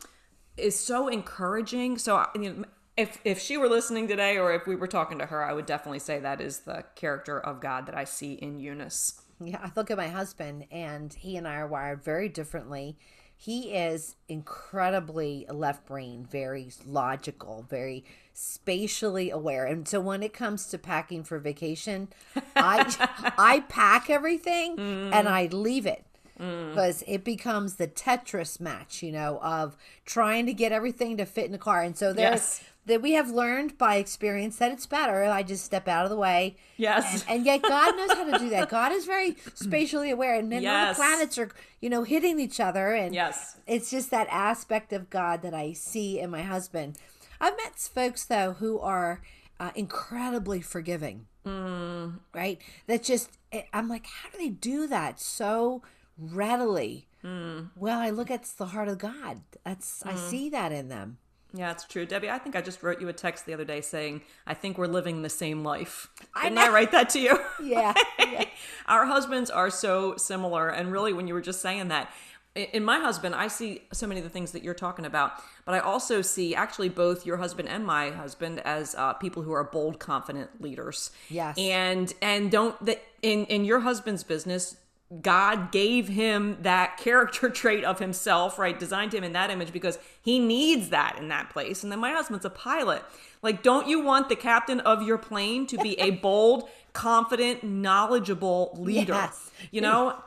is 0.57 0.79
so 0.79 1.07
encouraging. 1.07 1.97
So 1.97 2.25
you 2.35 2.53
know, 2.53 2.65
if 2.97 3.19
if 3.23 3.39
she 3.39 3.57
were 3.57 3.69
listening 3.69 4.07
today 4.07 4.37
or 4.37 4.53
if 4.53 4.67
we 4.67 4.75
were 4.75 4.87
talking 4.87 5.19
to 5.19 5.25
her, 5.25 5.43
I 5.43 5.53
would 5.53 5.65
definitely 5.65 5.99
say 5.99 6.19
that 6.19 6.41
is 6.41 6.59
the 6.59 6.85
character 6.95 7.39
of 7.39 7.59
God 7.59 7.87
that 7.87 7.95
I 7.95 8.03
see 8.03 8.33
in 8.33 8.59
Eunice. 8.59 9.21
Yeah, 9.43 9.59
I 9.61 9.71
look 9.75 9.91
at 9.91 9.97
my 9.97 10.07
husband 10.07 10.67
and 10.71 11.13
he 11.13 11.37
and 11.37 11.47
I 11.47 11.55
are 11.55 11.67
wired 11.67 12.03
very 12.03 12.29
differently. 12.29 12.97
He 13.35 13.73
is 13.73 14.15
incredibly 14.29 15.45
left 15.49 15.85
brain, 15.85 16.25
very 16.29 16.69
logical, 16.85 17.65
very 17.69 18.05
spatially 18.33 19.29
aware. 19.29 19.65
And 19.65 19.87
so 19.87 19.99
when 19.99 20.23
it 20.23 20.33
comes 20.33 20.65
to 20.67 20.77
packing 20.77 21.23
for 21.23 21.39
vacation, 21.39 22.09
I 22.55 23.31
I 23.37 23.61
pack 23.69 24.09
everything 24.09 24.77
Mm. 24.77 25.13
and 25.13 25.27
I 25.29 25.47
leave 25.51 25.85
it. 25.85 26.05
Because 26.35 27.03
it 27.07 27.23
becomes 27.23 27.75
the 27.75 27.87
Tetris 27.87 28.59
match, 28.59 29.01
you 29.01 29.11
know, 29.13 29.39
of 29.41 29.77
trying 30.05 30.45
to 30.47 30.53
get 30.53 30.71
everything 30.73 31.15
to 31.17 31.25
fit 31.25 31.45
in 31.45 31.51
the 31.53 31.57
car. 31.57 31.83
And 31.83 31.95
so 31.95 32.11
there's 32.11 32.31
Yes. 32.33 32.63
that 32.87 33.01
we 33.01 33.13
have 33.13 33.29
learned 33.29 33.77
by 33.77 33.95
experience 33.95 34.57
that 34.57 34.71
it's 34.71 34.85
better. 34.87 35.23
if 35.23 35.29
I 35.31 35.43
just 35.43 35.63
step 35.63 35.87
out 35.87 36.03
of 36.05 36.09
the 36.09 36.17
way. 36.17 36.57
Yes. 36.75 37.21
And, 37.29 37.37
and 37.37 37.45
yet 37.45 37.61
God 37.61 37.95
knows 37.95 38.11
how 38.11 38.29
to 38.29 38.39
do 38.39 38.49
that. 38.49 38.67
God 38.67 38.91
is 38.91 39.05
very 39.05 39.37
spatially 39.53 40.09
aware. 40.09 40.35
And 40.37 40.51
then 40.51 40.57
all 40.65 40.73
Yes. 40.73 40.97
the 40.97 41.01
planets 41.03 41.37
are, 41.37 41.49
you 41.79 41.89
know, 41.89 42.03
hitting 42.03 42.39
each 42.41 42.59
other. 42.59 42.93
And 42.93 43.13
Yes. 43.15 43.55
it's 43.67 43.89
just 43.91 44.09
that 44.11 44.27
aspect 44.29 44.91
of 44.91 45.09
God 45.09 45.43
that 45.43 45.53
I 45.53 45.71
see 45.71 46.19
in 46.19 46.29
my 46.31 46.41
husband. 46.41 46.97
I've 47.39 47.57
met 47.57 47.75
folks 47.75 48.25
though 48.25 48.53
who 48.53 48.79
are 48.79 49.21
uh, 49.59 49.71
incredibly 49.75 50.61
forgiving, 50.61 51.27
mm. 51.45 52.19
right? 52.33 52.59
That 52.87 53.03
just 53.03 53.31
I'm 53.71 53.87
like, 53.87 54.05
how 54.07 54.29
do 54.29 54.37
they 54.37 54.49
do 54.49 54.87
that 54.87 55.19
so 55.19 55.83
readily? 56.17 57.07
Mm. 57.23 57.69
Well, 57.75 57.99
I 57.99 58.09
look 58.09 58.29
at 58.29 58.43
the 58.57 58.67
heart 58.67 58.87
of 58.87 58.97
God. 58.97 59.41
That's 59.63 60.03
I 60.05 60.15
see 60.15 60.49
that 60.49 60.71
in 60.71 60.89
them. 60.89 61.17
Yeah, 61.55 61.71
it's 61.71 61.85
true. 61.85 62.05
Debbie, 62.05 62.31
I 62.31 62.39
think 62.39 62.55
I 62.55 62.61
just 62.61 62.81
wrote 62.81 62.99
you 62.99 63.07
a 63.09 63.13
text 63.13 63.45
the 63.45 63.53
other 63.53 63.63
day 63.63 63.79
saying, 63.79 64.21
I 64.47 64.55
think 64.55 64.79
we're 64.79 64.87
living 64.87 65.21
the 65.21 65.29
same 65.29 65.63
life. 65.63 66.09
I 66.33 66.45
Didn't 66.45 66.57
I, 66.57 66.69
write 66.69 66.91
that 66.91 67.09
to 67.09 67.19
you? 67.19 67.39
Yeah, 67.63 67.93
yeah. 68.17 68.45
Our 68.87 69.05
husbands 69.05 69.51
are 69.51 69.69
so 69.69 70.17
similar. 70.17 70.69
And 70.69 70.91
really, 70.91 71.13
when 71.13 71.27
you 71.27 71.35
were 71.35 71.41
just 71.41 71.61
saying 71.61 71.89
that, 71.89 72.11
in 72.55 72.83
my 72.83 72.99
husband, 72.99 73.33
I 73.33 73.47
see 73.47 73.81
so 73.91 74.05
many 74.05 74.19
of 74.19 74.23
the 74.23 74.29
things 74.29 74.51
that 74.51 74.63
you're 74.63 74.75
talking 74.75 75.05
about. 75.05 75.33
But 75.65 75.75
I 75.75 75.79
also 75.79 76.21
see 76.21 76.53
actually 76.53 76.89
both 76.89 77.25
your 77.25 77.37
husband 77.37 77.67
and 77.67 77.85
my 77.85 78.11
husband 78.11 78.59
as 78.59 78.93
uh, 78.95 79.13
people 79.13 79.41
who 79.41 79.53
are 79.53 79.63
bold, 79.63 79.99
confident 79.99 80.61
leaders. 80.61 81.11
Yes. 81.29 81.57
And 81.57 82.13
and 82.21 82.51
don't 82.51 82.83
that 82.85 83.03
in 83.21 83.45
in 83.45 83.65
your 83.65 83.79
husband's 83.79 84.23
business, 84.23 84.77
God 85.21 85.71
gave 85.71 86.07
him 86.07 86.57
that 86.61 86.97
character 86.99 87.49
trait 87.49 87.83
of 87.83 87.97
himself, 87.97 88.59
right? 88.59 88.79
Designed 88.79 89.15
him 89.15 89.23
in 89.23 89.33
that 89.33 89.49
image 89.49 89.71
because 89.71 89.97
he 90.21 90.37
needs 90.37 90.89
that 90.89 91.17
in 91.17 91.29
that 91.29 91.49
place. 91.49 91.81
And 91.81 91.91
then 91.91 91.99
my 91.99 92.11
husband's 92.11 92.45
a 92.45 92.51
pilot. 92.51 93.03
Like, 93.41 93.63
don't 93.63 93.87
you 93.87 94.01
want 94.01 94.29
the 94.29 94.35
captain 94.35 94.79
of 94.81 95.01
your 95.01 95.17
plane 95.17 95.65
to 95.67 95.77
be 95.77 95.99
a 95.99 96.11
bold, 96.21 96.69
confident, 96.93 97.63
knowledgeable 97.63 98.75
leader? 98.77 99.13
Yes. 99.13 99.51
You 99.71 99.81
know? 99.81 100.23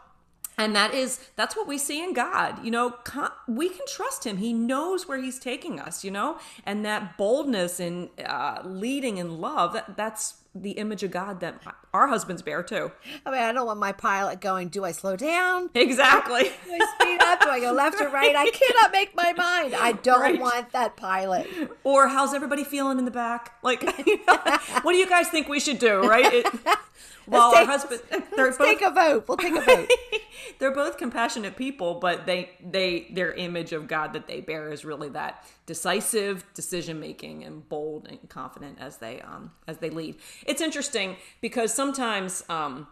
And 0.58 0.74
that 0.74 0.94
is 0.94 1.20
that's 1.36 1.54
what 1.54 1.66
we 1.68 1.76
see 1.76 2.02
in 2.02 2.14
God. 2.14 2.64
You 2.64 2.70
know, 2.70 2.94
we 3.46 3.68
can 3.68 3.86
trust 3.88 4.24
him. 4.24 4.38
He 4.38 4.52
knows 4.54 5.06
where 5.06 5.18
he's 5.20 5.38
taking 5.38 5.78
us, 5.78 6.02
you 6.04 6.10
know? 6.10 6.38
And 6.64 6.84
that 6.86 7.18
boldness 7.18 7.78
and 7.78 8.08
uh, 8.24 8.60
leading 8.64 9.18
in 9.18 9.38
love, 9.40 9.74
that, 9.74 9.96
that's 9.98 10.36
the 10.54 10.70
image 10.70 11.02
of 11.02 11.10
God 11.10 11.40
that 11.40 11.60
our 11.92 12.08
husbands 12.08 12.40
bear 12.40 12.62
too. 12.62 12.90
I 13.26 13.30
mean, 13.30 13.42
I 13.42 13.52
don't 13.52 13.66
want 13.66 13.78
my 13.78 13.92
pilot 13.92 14.40
going. 14.40 14.68
Do 14.68 14.84
I 14.84 14.92
slow 14.92 15.14
down? 15.14 15.68
Exactly. 15.74 16.44
Do 16.64 16.72
I 16.72 16.94
speed 16.98 17.20
up? 17.22 17.40
Do 17.42 17.50
I 17.50 17.60
go 17.60 17.72
left 17.72 18.00
or 18.00 18.08
right? 18.08 18.34
I 18.34 18.48
cannot 18.48 18.90
make 18.92 19.14
my 19.14 19.34
mind. 19.34 19.74
I 19.74 19.92
don't 20.02 20.20
Right. 20.22 20.40
want 20.40 20.72
that 20.72 20.96
pilot. 20.96 21.46
or 21.84 22.08
how's 22.08 22.32
everybody 22.32 22.64
feeling 22.64 22.98
in 22.98 23.04
the 23.04 23.10
back? 23.10 23.52
Like, 23.62 23.82
you 24.06 24.16
know, 24.26 24.38
what 24.80 24.92
do 24.92 24.96
you 24.96 25.06
guys 25.06 25.28
think 25.28 25.46
we 25.50 25.60
should 25.60 25.78
do, 25.78 26.00
right? 26.08 26.32
It, 26.32 26.46
while 27.26 27.52
take- 27.52 27.60
our 27.60 27.66
husband, 27.66 28.00
they're 28.36 28.50
both, 28.50 28.58
take 28.58 28.82
a 28.82 28.90
vote. 28.90 29.28
We'll 29.28 29.36
take 29.36 29.54
a 29.54 29.60
vote. 29.60 29.90
they're 30.58 30.74
both 30.74 30.96
compassionate 30.96 31.56
people, 31.56 31.94
but 31.94 32.26
they 32.26 32.50
they 32.64 33.08
their 33.10 33.32
image 33.32 33.72
of 33.72 33.88
God 33.88 34.12
that 34.12 34.26
they 34.26 34.40
bear 34.40 34.70
is 34.70 34.84
really 34.84 35.08
that 35.10 35.44
decisive 35.66 36.44
decision 36.54 37.00
making 37.00 37.44
and 37.44 37.68
bold 37.68 38.06
and 38.08 38.28
confident 38.28 38.78
as 38.80 38.98
they 38.98 39.20
um 39.20 39.52
as 39.66 39.78
they 39.78 39.90
lead. 39.90 40.16
It's 40.46 40.60
interesting 40.60 41.16
because 41.40 41.72
sometimes 41.74 42.44
um 42.48 42.86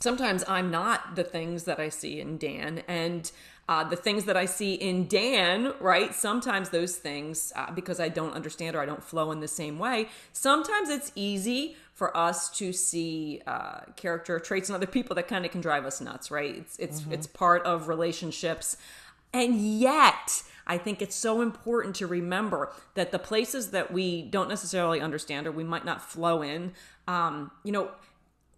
sometimes 0.00 0.44
I'm 0.48 0.70
not 0.70 1.16
the 1.16 1.24
things 1.24 1.64
that 1.64 1.78
I 1.78 1.88
see 1.88 2.20
in 2.20 2.38
Dan 2.38 2.82
and 2.88 3.30
uh, 3.68 3.84
the 3.84 3.96
things 3.96 4.24
that 4.24 4.36
I 4.36 4.44
see 4.44 4.74
in 4.74 5.06
Dan, 5.06 5.72
right? 5.80 6.14
Sometimes 6.14 6.70
those 6.70 6.96
things, 6.96 7.52
uh, 7.54 7.70
because 7.70 8.00
I 8.00 8.08
don't 8.08 8.34
understand 8.34 8.74
or 8.74 8.80
I 8.80 8.86
don't 8.86 9.02
flow 9.02 9.30
in 9.30 9.40
the 9.40 9.48
same 9.48 9.78
way, 9.78 10.08
sometimes 10.32 10.88
it's 10.88 11.12
easy 11.14 11.76
for 11.92 12.16
us 12.16 12.50
to 12.58 12.72
see 12.72 13.40
uh, 13.46 13.80
character 13.96 14.38
traits 14.40 14.68
in 14.68 14.74
other 14.74 14.86
people 14.86 15.14
that 15.16 15.28
kind 15.28 15.44
of 15.44 15.52
can 15.52 15.60
drive 15.60 15.84
us 15.86 16.00
nuts, 16.00 16.30
right? 16.30 16.56
It's 16.56 16.78
it's 16.78 17.04
it's 17.10 17.26
part 17.26 17.62
of 17.64 17.86
relationships, 17.86 18.76
and 19.32 19.56
yet 19.60 20.42
I 20.66 20.78
think 20.78 21.02
it's 21.02 21.16
so 21.16 21.40
important 21.40 21.94
to 21.96 22.06
remember 22.06 22.72
that 22.94 23.12
the 23.12 23.18
places 23.18 23.70
that 23.70 23.92
we 23.92 24.22
don't 24.22 24.48
necessarily 24.48 25.00
understand 25.00 25.46
or 25.46 25.52
we 25.52 25.64
might 25.64 25.84
not 25.84 26.02
flow 26.02 26.42
in, 26.42 26.72
um, 27.06 27.50
you 27.64 27.72
know, 27.72 27.90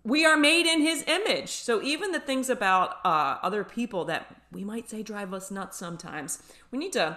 we 0.04 0.26
are 0.26 0.36
made 0.36 0.66
in 0.66 0.80
his 0.80 1.02
image. 1.06 1.48
So 1.50 1.82
even 1.82 2.12
the 2.12 2.20
things 2.20 2.50
about 2.50 2.96
uh, 3.04 3.38
other 3.42 3.64
people 3.64 4.04
that 4.04 4.26
we 4.52 4.62
might 4.62 4.88
say 4.88 5.02
drive 5.02 5.32
us 5.32 5.50
nuts 5.50 5.78
sometimes, 5.78 6.42
we 6.70 6.78
need 6.78 6.92
to 6.92 7.16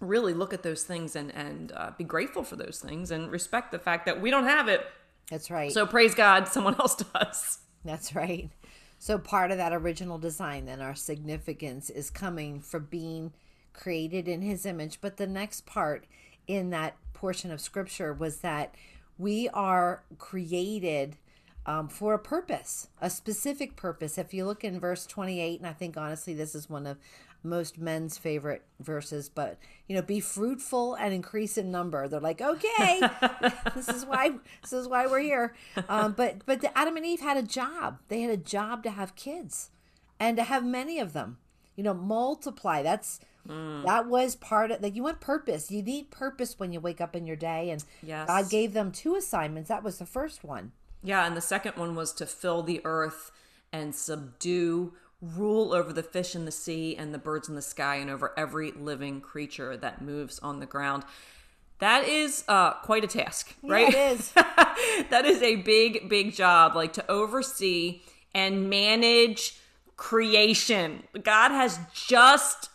really 0.00 0.34
look 0.34 0.52
at 0.52 0.62
those 0.62 0.82
things 0.82 1.14
and 1.14 1.34
and 1.34 1.72
uh, 1.72 1.92
be 1.96 2.04
grateful 2.04 2.42
for 2.42 2.56
those 2.56 2.80
things 2.80 3.10
and 3.10 3.30
respect 3.30 3.70
the 3.70 3.78
fact 3.78 4.06
that 4.06 4.20
we 4.20 4.30
don't 4.30 4.44
have 4.46 4.66
it. 4.68 4.84
That's 5.30 5.50
right. 5.50 5.70
So 5.70 5.86
praise 5.86 6.14
God, 6.14 6.48
someone 6.48 6.74
else 6.74 6.96
does. 7.14 7.58
That's 7.84 8.14
right. 8.14 8.50
So 8.98 9.16
part 9.16 9.50
of 9.50 9.56
that 9.58 9.72
original 9.72 10.18
design, 10.18 10.66
then 10.66 10.82
our 10.82 10.94
significance 10.94 11.88
is 11.88 12.10
coming 12.10 12.60
from 12.60 12.88
being 12.90 13.32
created 13.72 14.28
in 14.28 14.42
his 14.42 14.66
image. 14.66 14.98
But 15.00 15.16
the 15.16 15.26
next 15.26 15.64
part 15.64 16.06
in 16.46 16.70
that 16.70 16.96
portion 17.14 17.50
of 17.50 17.60
scripture 17.60 18.12
was 18.12 18.38
that 18.38 18.74
we 19.16 19.48
are 19.50 20.02
created 20.18 21.16
um, 21.66 21.88
for 21.88 22.14
a 22.14 22.18
purpose, 22.18 22.88
a 23.00 23.10
specific 23.10 23.76
purpose. 23.76 24.18
If 24.18 24.32
you 24.34 24.44
look 24.46 24.64
in 24.64 24.80
verse 24.80 25.06
28, 25.06 25.60
and 25.60 25.68
I 25.68 25.72
think 25.72 25.96
honestly, 25.96 26.34
this 26.34 26.54
is 26.54 26.68
one 26.70 26.86
of 26.86 26.98
most 27.42 27.78
men's 27.78 28.18
favorite 28.18 28.62
verses, 28.80 29.28
but 29.28 29.58
you 29.88 29.96
know, 29.96 30.02
be 30.02 30.20
fruitful 30.20 30.94
and 30.94 31.14
increase 31.14 31.56
in 31.56 31.70
number. 31.70 32.06
They're 32.06 32.20
like, 32.20 32.40
okay, 32.40 33.00
this 33.74 33.88
is 33.88 34.04
why 34.04 34.32
this 34.62 34.72
is 34.72 34.86
why 34.88 35.06
we're 35.06 35.20
here. 35.20 35.54
Um, 35.88 36.12
but 36.12 36.44
but 36.46 36.60
the 36.60 36.76
Adam 36.76 36.96
and 36.96 37.06
Eve 37.06 37.20
had 37.20 37.36
a 37.36 37.42
job. 37.42 37.98
They 38.08 38.20
had 38.22 38.30
a 38.30 38.36
job 38.36 38.82
to 38.84 38.90
have 38.90 39.16
kids, 39.16 39.70
and 40.18 40.36
to 40.36 40.44
have 40.44 40.64
many 40.64 40.98
of 40.98 41.12
them. 41.12 41.38
You 41.76 41.84
know, 41.84 41.94
multiply. 41.94 42.82
That's 42.82 43.20
that 43.46 44.06
was 44.06 44.36
part 44.36 44.70
of 44.70 44.82
like 44.82 44.94
you 44.94 45.02
want 45.02 45.20
purpose. 45.20 45.70
You 45.70 45.82
need 45.82 46.10
purpose 46.10 46.58
when 46.58 46.72
you 46.72 46.80
wake 46.80 47.00
up 47.00 47.16
in 47.16 47.26
your 47.26 47.36
day, 47.36 47.70
and 47.70 47.82
Yes. 48.02 48.26
God 48.26 48.50
gave 48.50 48.74
them 48.74 48.92
two 48.92 49.14
assignments. 49.16 49.68
That 49.68 49.82
was 49.82 49.98
the 49.98 50.06
first 50.06 50.44
one. 50.44 50.72
Yeah, 51.02 51.26
and 51.26 51.36
the 51.36 51.40
second 51.40 51.76
one 51.76 51.94
was 51.94 52.12
to 52.14 52.26
fill 52.26 52.62
the 52.62 52.80
earth 52.84 53.32
and 53.72 53.94
subdue, 53.94 54.94
rule 55.22 55.72
over 55.72 55.92
the 55.92 56.02
fish 56.02 56.34
in 56.34 56.44
the 56.44 56.50
sea 56.50 56.96
and 56.96 57.14
the 57.14 57.18
birds 57.18 57.48
in 57.48 57.54
the 57.54 57.62
sky 57.62 57.96
and 57.96 58.10
over 58.10 58.32
every 58.36 58.72
living 58.72 59.20
creature 59.20 59.76
that 59.76 60.02
moves 60.02 60.38
on 60.40 60.60
the 60.60 60.66
ground. 60.66 61.04
That 61.78 62.06
is 62.06 62.44
uh, 62.46 62.74
quite 62.74 63.04
a 63.04 63.06
task, 63.06 63.54
right? 63.62 63.92
Yeah, 63.92 64.10
it 64.10 64.12
is. 64.12 64.32
that 65.10 65.22
is 65.24 65.40
a 65.42 65.56
big, 65.56 66.08
big 66.08 66.34
job, 66.34 66.74
like 66.74 66.92
to 66.94 67.10
oversee 67.10 68.02
and 68.34 68.68
manage 68.68 69.58
creation. 69.96 71.04
God 71.22 71.50
has 71.50 71.78
just 71.94 72.68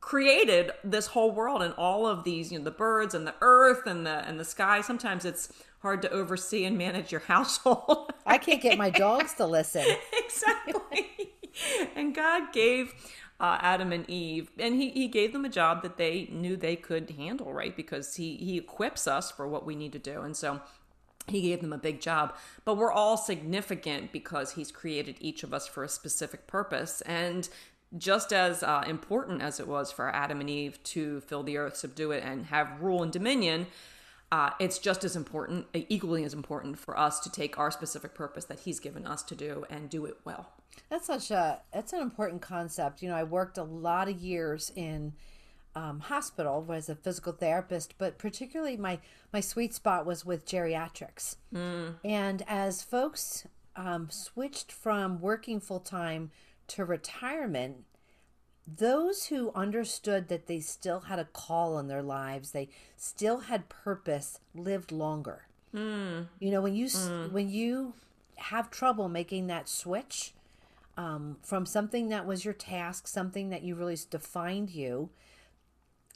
created 0.00 0.72
this 0.82 1.08
whole 1.08 1.30
world 1.30 1.62
and 1.62 1.72
all 1.74 2.06
of 2.06 2.24
these, 2.24 2.52
you 2.52 2.58
know, 2.58 2.64
the 2.64 2.70
birds 2.70 3.14
and 3.14 3.26
the 3.26 3.34
earth 3.40 3.86
and 3.86 4.06
the 4.06 4.26
and 4.26 4.38
the 4.38 4.44
sky. 4.44 4.80
Sometimes 4.80 5.24
it's 5.24 5.52
hard 5.80 6.02
to 6.02 6.10
oversee 6.10 6.64
and 6.64 6.76
manage 6.78 7.10
your 7.10 7.22
household. 7.22 8.12
I 8.26 8.38
can't 8.38 8.62
get 8.62 8.78
my 8.78 8.90
dogs 9.04 9.34
to 9.34 9.46
listen. 9.46 9.84
exactly. 10.12 11.32
and 11.96 12.14
God 12.14 12.52
gave 12.52 12.94
uh, 13.40 13.58
Adam 13.60 13.92
and 13.92 14.08
Eve, 14.08 14.50
and 14.58 14.74
he, 14.74 14.90
he 14.90 15.08
gave 15.08 15.32
them 15.32 15.44
a 15.44 15.48
job 15.48 15.82
that 15.82 15.96
they 15.96 16.28
knew 16.30 16.56
they 16.56 16.76
could 16.76 17.10
handle, 17.10 17.52
right? 17.52 17.74
Because 17.74 18.16
he, 18.16 18.36
he 18.36 18.58
equips 18.58 19.06
us 19.06 19.30
for 19.30 19.48
what 19.48 19.64
we 19.64 19.74
need 19.74 19.92
to 19.92 19.98
do. 19.98 20.20
And 20.20 20.36
so 20.36 20.60
he 21.26 21.40
gave 21.40 21.62
them 21.62 21.72
a 21.72 21.78
big 21.78 22.00
job. 22.00 22.36
But 22.64 22.76
we're 22.76 22.92
all 22.92 23.16
significant 23.16 24.12
because 24.12 24.52
he's 24.52 24.70
created 24.70 25.16
each 25.20 25.42
of 25.42 25.54
us 25.54 25.66
for 25.66 25.82
a 25.82 25.88
specific 25.88 26.46
purpose. 26.46 27.00
And 27.02 27.48
just 27.96 28.32
as 28.32 28.62
uh, 28.62 28.84
important 28.86 29.42
as 29.42 29.58
it 29.58 29.66
was 29.66 29.90
for 29.90 30.14
Adam 30.14 30.40
and 30.40 30.50
Eve 30.50 30.82
to 30.84 31.20
fill 31.22 31.42
the 31.42 31.56
earth, 31.56 31.76
subdue 31.76 32.12
it, 32.12 32.22
and 32.22 32.46
have 32.46 32.80
rule 32.80 33.02
and 33.02 33.12
dominion, 33.12 33.66
uh, 34.32 34.50
it's 34.60 34.78
just 34.78 35.02
as 35.04 35.16
important, 35.16 35.66
equally 35.74 36.24
as 36.24 36.34
important 36.34 36.78
for 36.78 36.98
us 36.98 37.18
to 37.20 37.30
take 37.30 37.58
our 37.58 37.70
specific 37.70 38.14
purpose 38.14 38.44
that 38.44 38.60
He's 38.60 38.78
given 38.78 39.06
us 39.06 39.22
to 39.24 39.34
do 39.34 39.64
and 39.68 39.90
do 39.90 40.04
it 40.04 40.18
well. 40.24 40.50
That's 40.88 41.06
such 41.06 41.30
a 41.30 41.60
that's 41.72 41.92
an 41.92 42.00
important 42.00 42.42
concept. 42.42 43.02
You 43.02 43.08
know, 43.08 43.16
I 43.16 43.24
worked 43.24 43.58
a 43.58 43.64
lot 43.64 44.08
of 44.08 44.16
years 44.18 44.70
in 44.76 45.14
um, 45.74 46.00
hospital 46.00 46.66
as 46.72 46.88
a 46.88 46.94
physical 46.94 47.32
therapist, 47.32 47.94
but 47.98 48.18
particularly 48.18 48.76
my 48.76 49.00
my 49.32 49.40
sweet 49.40 49.74
spot 49.74 50.06
was 50.06 50.24
with 50.24 50.46
geriatrics. 50.46 51.36
And 52.04 52.42
as 52.46 52.82
folks 52.82 53.46
um, 53.76 54.10
switched 54.10 54.70
from 54.70 55.20
working 55.20 55.60
full 55.60 55.80
time 55.80 56.30
to 56.68 56.84
retirement, 56.84 57.84
those 58.66 59.26
who 59.26 59.52
understood 59.54 60.28
that 60.28 60.46
they 60.46 60.60
still 60.60 61.00
had 61.00 61.18
a 61.18 61.24
call 61.24 61.78
in 61.78 61.88
their 61.88 62.02
lives, 62.02 62.52
they 62.52 62.68
still 62.96 63.40
had 63.40 63.68
purpose, 63.68 64.38
lived 64.54 64.92
longer. 64.92 65.46
Mm. 65.74 66.28
You 66.38 66.50
know, 66.50 66.60
when 66.60 66.74
you 66.74 66.86
mm. 66.86 67.32
when 67.32 67.48
you 67.48 67.94
have 68.36 68.70
trouble 68.70 69.08
making 69.08 69.46
that 69.48 69.68
switch 69.68 70.32
um, 70.96 71.36
from 71.42 71.66
something 71.66 72.08
that 72.08 72.26
was 72.26 72.44
your 72.44 72.54
task, 72.54 73.06
something 73.06 73.50
that 73.50 73.62
you 73.62 73.74
really 73.74 73.98
defined 74.10 74.70
you, 74.70 75.10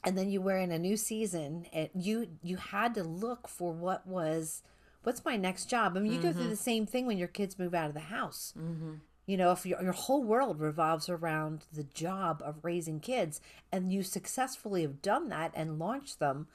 and 0.03 0.17
then 0.17 0.29
you 0.29 0.41
were 0.41 0.57
in 0.57 0.71
a 0.71 0.79
new 0.79 0.97
season, 0.97 1.65
and 1.73 1.89
you 1.93 2.27
you 2.43 2.57
had 2.57 2.93
to 2.95 3.03
look 3.03 3.47
for 3.47 3.71
what 3.71 4.05
was 4.05 4.61
what's 5.03 5.23
my 5.23 5.37
next 5.37 5.65
job. 5.65 5.95
I 5.95 5.99
mean, 5.99 6.11
you 6.11 6.19
mm-hmm. 6.19 6.27
go 6.27 6.33
through 6.33 6.41
mm-hmm. 6.43 6.49
the 6.51 6.57
same 6.57 6.85
thing 6.85 7.05
when 7.05 7.17
your 7.17 7.27
kids 7.27 7.57
move 7.57 7.73
out 7.73 7.87
of 7.87 7.93
the 7.93 8.01
house. 8.01 8.53
Mm-hmm. 8.57 8.95
You 9.25 9.37
know, 9.37 9.51
if 9.51 9.65
your, 9.65 9.81
your 9.81 9.93
whole 9.93 10.23
world 10.23 10.59
revolves 10.59 11.09
around 11.09 11.65
the 11.73 11.83
job 11.83 12.41
of 12.45 12.63
raising 12.63 12.99
kids 12.99 13.41
and 13.71 13.91
you 13.91 14.03
successfully 14.03 14.83
have 14.83 15.01
done 15.01 15.29
that 15.29 15.51
and 15.55 15.79
launched 15.79 16.19
them, 16.19 16.47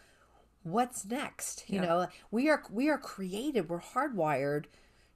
what's 0.62 1.04
next? 1.04 1.64
You 1.68 1.80
yeah. 1.80 1.86
know, 1.86 2.06
we 2.30 2.48
are 2.48 2.62
we 2.70 2.88
are 2.88 2.98
created, 2.98 3.68
we're 3.68 3.80
hardwired 3.80 4.66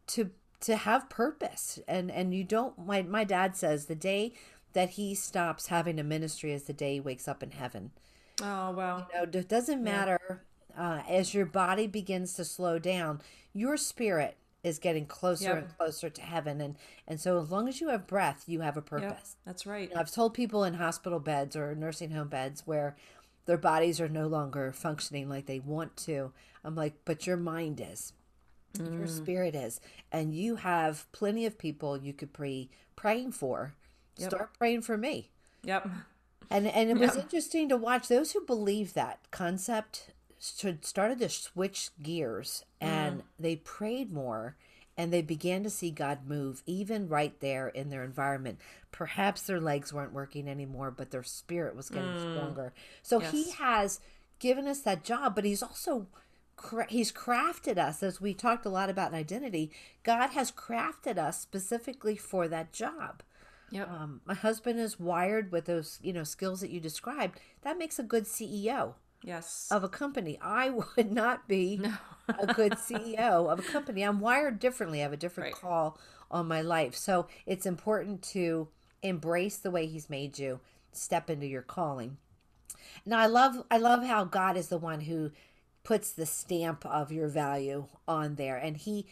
to 0.08 0.30
to 0.60 0.76
have 0.76 1.08
purpose. 1.08 1.78
And 1.86 2.10
and 2.10 2.34
you 2.34 2.44
don't 2.44 2.78
my 2.78 3.02
my 3.02 3.24
dad 3.24 3.56
says 3.56 3.86
the 3.86 3.94
day 3.94 4.32
that 4.72 4.90
he 4.90 5.14
stops 5.14 5.68
having 5.68 6.00
a 6.00 6.04
ministry 6.04 6.52
is 6.52 6.64
the 6.64 6.72
day 6.72 6.94
he 6.94 7.00
wakes 7.00 7.28
up 7.28 7.42
in 7.42 7.52
heaven. 7.52 7.92
Oh 8.42 8.72
wow. 8.72 9.06
You 9.12 9.18
know, 9.18 9.38
it 9.38 9.48
doesn't 9.48 9.82
matter 9.82 10.42
uh, 10.76 11.02
as 11.08 11.34
your 11.34 11.46
body 11.46 11.86
begins 11.86 12.34
to 12.34 12.44
slow 12.44 12.78
down, 12.78 13.20
your 13.52 13.76
spirit 13.76 14.36
is 14.64 14.80
getting 14.80 15.06
closer 15.06 15.50
yep. 15.50 15.58
and 15.58 15.78
closer 15.78 16.10
to 16.10 16.20
heaven 16.22 16.60
and 16.60 16.76
and 17.06 17.20
so 17.20 17.40
as 17.40 17.50
long 17.50 17.68
as 17.68 17.80
you 17.80 17.88
have 17.88 18.06
breath 18.06 18.44
you 18.46 18.60
have 18.60 18.76
a 18.76 18.82
purpose. 18.82 19.36
yep, 19.36 19.44
that's 19.46 19.66
right. 19.66 19.92
I've 19.94 20.10
told 20.10 20.34
people 20.34 20.64
in 20.64 20.74
hospital 20.74 21.20
beds 21.20 21.54
or 21.54 21.74
nursing 21.76 22.10
home 22.10 22.28
beds 22.28 22.62
where 22.64 22.96
their 23.46 23.58
bodies 23.58 24.00
are 24.00 24.08
no 24.08 24.26
longer 24.26 24.72
functioning 24.72 25.28
like 25.28 25.46
they 25.46 25.60
want 25.60 25.96
to 25.98 26.32
i'm 26.64 26.74
like 26.74 26.94
but 27.04 27.26
your 27.26 27.36
mind 27.36 27.80
is. 27.86 28.12
Mm. 28.78 28.98
your 28.98 29.06
spirit 29.06 29.54
is. 29.54 29.80
And 30.10 30.34
you 30.34 30.56
have 30.56 31.10
plenty 31.12 31.46
of 31.46 31.58
people 31.58 31.96
you 31.96 32.12
could 32.12 32.32
be 32.32 32.70
praying 32.96 33.32
for. 33.32 33.74
Yep. 34.16 34.30
start 34.30 34.58
praying 34.58 34.82
for 34.82 34.96
me. 34.96 35.30
Yep. 35.64 35.88
And 36.50 36.66
and 36.66 36.90
it 36.90 36.98
was 36.98 37.16
interesting 37.16 37.68
to 37.68 37.76
watch 37.76 38.08
those 38.08 38.32
who 38.32 38.44
believe 38.44 38.94
that 38.94 39.18
concept 39.30 40.10
started 40.44 41.18
to 41.20 41.28
switch 41.28 41.90
gears 42.02 42.64
and 42.80 43.20
mm. 43.20 43.24
they 43.38 43.56
prayed 43.56 44.12
more 44.12 44.56
and 44.96 45.12
they 45.12 45.22
began 45.22 45.62
to 45.64 45.70
see 45.70 45.90
God 45.90 46.26
move 46.26 46.62
even 46.66 47.08
right 47.08 47.38
there 47.40 47.68
in 47.68 47.90
their 47.90 48.04
environment. 48.04 48.58
Perhaps 48.92 49.42
their 49.42 49.60
legs 49.60 49.92
weren't 49.92 50.12
working 50.12 50.46
anymore, 50.48 50.90
but 50.90 51.10
their 51.10 51.22
spirit 51.22 51.74
was 51.74 51.88
getting 51.88 52.10
mm. 52.10 52.36
stronger. 52.36 52.72
So 53.02 53.20
yes. 53.20 53.32
he 53.32 53.50
has 53.52 54.00
given 54.38 54.68
us 54.68 54.80
that 54.80 55.02
job, 55.02 55.34
but 55.34 55.44
he's 55.44 55.62
also 55.62 56.06
he's 56.88 57.10
crafted 57.10 57.78
us 57.78 58.02
as 58.02 58.20
we 58.20 58.34
talked 58.34 58.66
a 58.66 58.70
lot 58.70 58.90
about 58.90 59.14
identity. 59.14 59.72
God 60.04 60.30
has 60.30 60.52
crafted 60.52 61.18
us 61.18 61.40
specifically 61.40 62.16
for 62.16 62.46
that 62.48 62.72
job. 62.72 63.22
Yep. 63.70 63.90
Um, 63.90 64.20
my 64.24 64.34
husband 64.34 64.78
is 64.78 65.00
wired 65.00 65.50
with 65.50 65.64
those, 65.64 65.98
you 66.02 66.12
know, 66.12 66.22
skills 66.22 66.60
that 66.60 66.70
you 66.70 66.78
described. 66.78 67.40
That 67.62 67.78
makes 67.78 67.98
a 67.98 68.04
good 68.04 68.24
CEO 68.24 68.94
yes. 69.24 69.68
of 69.70 69.82
a 69.82 69.88
company 69.88 70.38
i 70.40 70.70
would 70.96 71.10
not 71.10 71.48
be 71.48 71.78
no. 71.78 71.94
a 72.38 72.52
good 72.54 72.72
ceo 72.72 73.50
of 73.50 73.58
a 73.58 73.62
company. 73.62 74.02
I'm 74.02 74.20
wired 74.20 74.58
differently. 74.58 75.00
I 75.00 75.02
have 75.02 75.12
a 75.12 75.16
different 75.16 75.54
right. 75.54 75.60
call 75.60 75.98
on 76.30 76.48
my 76.48 76.62
life. 76.62 76.94
So 76.94 77.26
it's 77.46 77.66
important 77.66 78.22
to 78.22 78.68
embrace 79.02 79.56
the 79.56 79.70
way 79.70 79.86
he's 79.86 80.08
made 80.08 80.38
you 80.38 80.60
step 80.92 81.28
into 81.28 81.46
your 81.46 81.62
calling. 81.62 82.16
Now 83.04 83.18
i 83.18 83.26
love 83.26 83.64
i 83.70 83.76
love 83.76 84.04
how 84.04 84.24
god 84.24 84.56
is 84.56 84.68
the 84.68 84.78
one 84.78 85.00
who 85.02 85.32
puts 85.82 86.12
the 86.12 86.26
stamp 86.26 86.86
of 86.86 87.12
your 87.12 87.28
value 87.28 87.86
on 88.08 88.36
there 88.36 88.56
and 88.56 88.76
he 88.76 89.06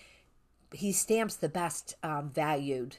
he 0.73 0.92
stamps 0.92 1.37
the 1.37 1.49
best 1.49 1.97
um, 2.02 2.31
valued 2.31 2.97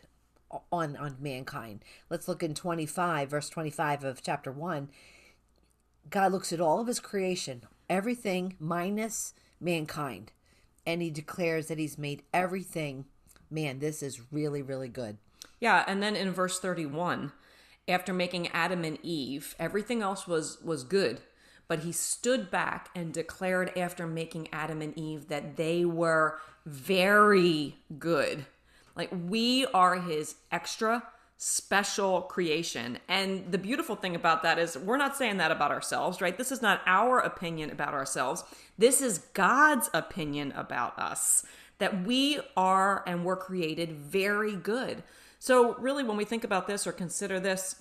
on 0.71 0.95
on 0.97 1.17
mankind. 1.19 1.83
Let's 2.09 2.27
look 2.27 2.43
in 2.43 2.53
25 2.53 3.29
verse 3.29 3.49
25 3.49 4.03
of 4.03 4.21
chapter 4.21 4.51
1 4.51 4.89
God 6.09 6.31
looks 6.31 6.53
at 6.53 6.61
all 6.61 6.79
of 6.79 6.87
his 6.87 6.99
creation, 6.99 7.63
everything 7.89 8.55
minus 8.59 9.33
mankind, 9.59 10.31
and 10.85 11.01
he 11.01 11.09
declares 11.09 11.67
that 11.67 11.79
he's 11.79 11.97
made 11.97 12.23
everything, 12.33 13.05
man, 13.49 13.79
this 13.79 14.03
is 14.03 14.31
really, 14.31 14.61
really 14.61 14.89
good. 14.89 15.17
Yeah, 15.59 15.83
and 15.87 16.03
then 16.03 16.15
in 16.15 16.31
verse 16.31 16.59
31, 16.59 17.31
after 17.87 18.13
making 18.13 18.49
Adam 18.49 18.83
and 18.83 18.97
Eve, 19.01 19.55
everything 19.59 20.01
else 20.01 20.27
was 20.27 20.61
was 20.61 20.83
good, 20.83 21.21
but 21.67 21.79
he 21.79 21.91
stood 21.91 22.51
back 22.51 22.89
and 22.95 23.13
declared 23.13 23.75
after 23.77 24.05
making 24.05 24.49
Adam 24.51 24.81
and 24.81 24.97
Eve 24.97 25.27
that 25.29 25.55
they 25.57 25.85
were 25.85 26.39
very 26.65 27.75
good. 27.97 28.45
Like 28.95 29.09
we 29.11 29.65
are 29.67 29.95
his 29.95 30.35
extra 30.51 31.03
special 31.45 32.21
creation. 32.21 32.97
And 33.09 33.51
the 33.51 33.57
beautiful 33.57 33.97
thing 33.97 34.15
about 34.15 34.43
that 34.43 34.57
is 34.57 34.77
we're 34.77 34.95
not 34.95 35.17
saying 35.17 35.37
that 35.37 35.51
about 35.51 35.71
ourselves, 35.71 36.21
right? 36.21 36.37
This 36.37 36.53
is 36.53 36.61
not 36.61 36.79
our 36.85 37.19
opinion 37.19 37.69
about 37.69 37.93
ourselves. 37.93 38.45
This 38.77 39.01
is 39.01 39.17
God's 39.33 39.89
opinion 39.93 40.53
about 40.53 40.97
us 40.97 41.45
that 41.79 42.05
we 42.05 42.39
are 42.55 43.03
and 43.05 43.25
were 43.25 43.35
created 43.35 43.91
very 43.91 44.55
good. 44.55 45.03
So, 45.37 45.75
really, 45.75 46.05
when 46.05 46.15
we 46.15 46.23
think 46.23 46.45
about 46.45 46.65
this 46.65 46.87
or 46.87 46.93
consider 46.93 47.41
this, 47.41 47.75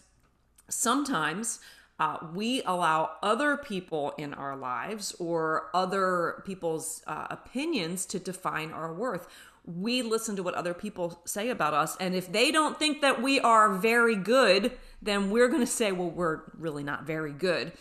sometimes 0.68 1.60
uh, 2.00 2.16
we 2.34 2.62
allow 2.62 3.12
other 3.22 3.56
people 3.56 4.12
in 4.18 4.34
our 4.34 4.56
lives 4.56 5.14
or 5.20 5.70
other 5.72 6.42
people's 6.44 7.00
uh, 7.06 7.28
opinions 7.30 8.06
to 8.06 8.18
define 8.18 8.72
our 8.72 8.92
worth 8.92 9.28
we 9.64 10.02
listen 10.02 10.36
to 10.36 10.42
what 10.42 10.54
other 10.54 10.74
people 10.74 11.20
say 11.24 11.48
about 11.48 11.74
us. 11.74 11.96
And 12.00 12.14
if 12.14 12.30
they 12.30 12.50
don't 12.50 12.78
think 12.78 13.00
that 13.00 13.22
we 13.22 13.40
are 13.40 13.74
very 13.74 14.16
good, 14.16 14.72
then 15.00 15.30
we're 15.30 15.48
going 15.48 15.60
to 15.60 15.66
say, 15.66 15.92
well, 15.92 16.10
we're 16.10 16.42
really 16.56 16.82
not 16.82 17.04
very 17.04 17.32
good. 17.32 17.72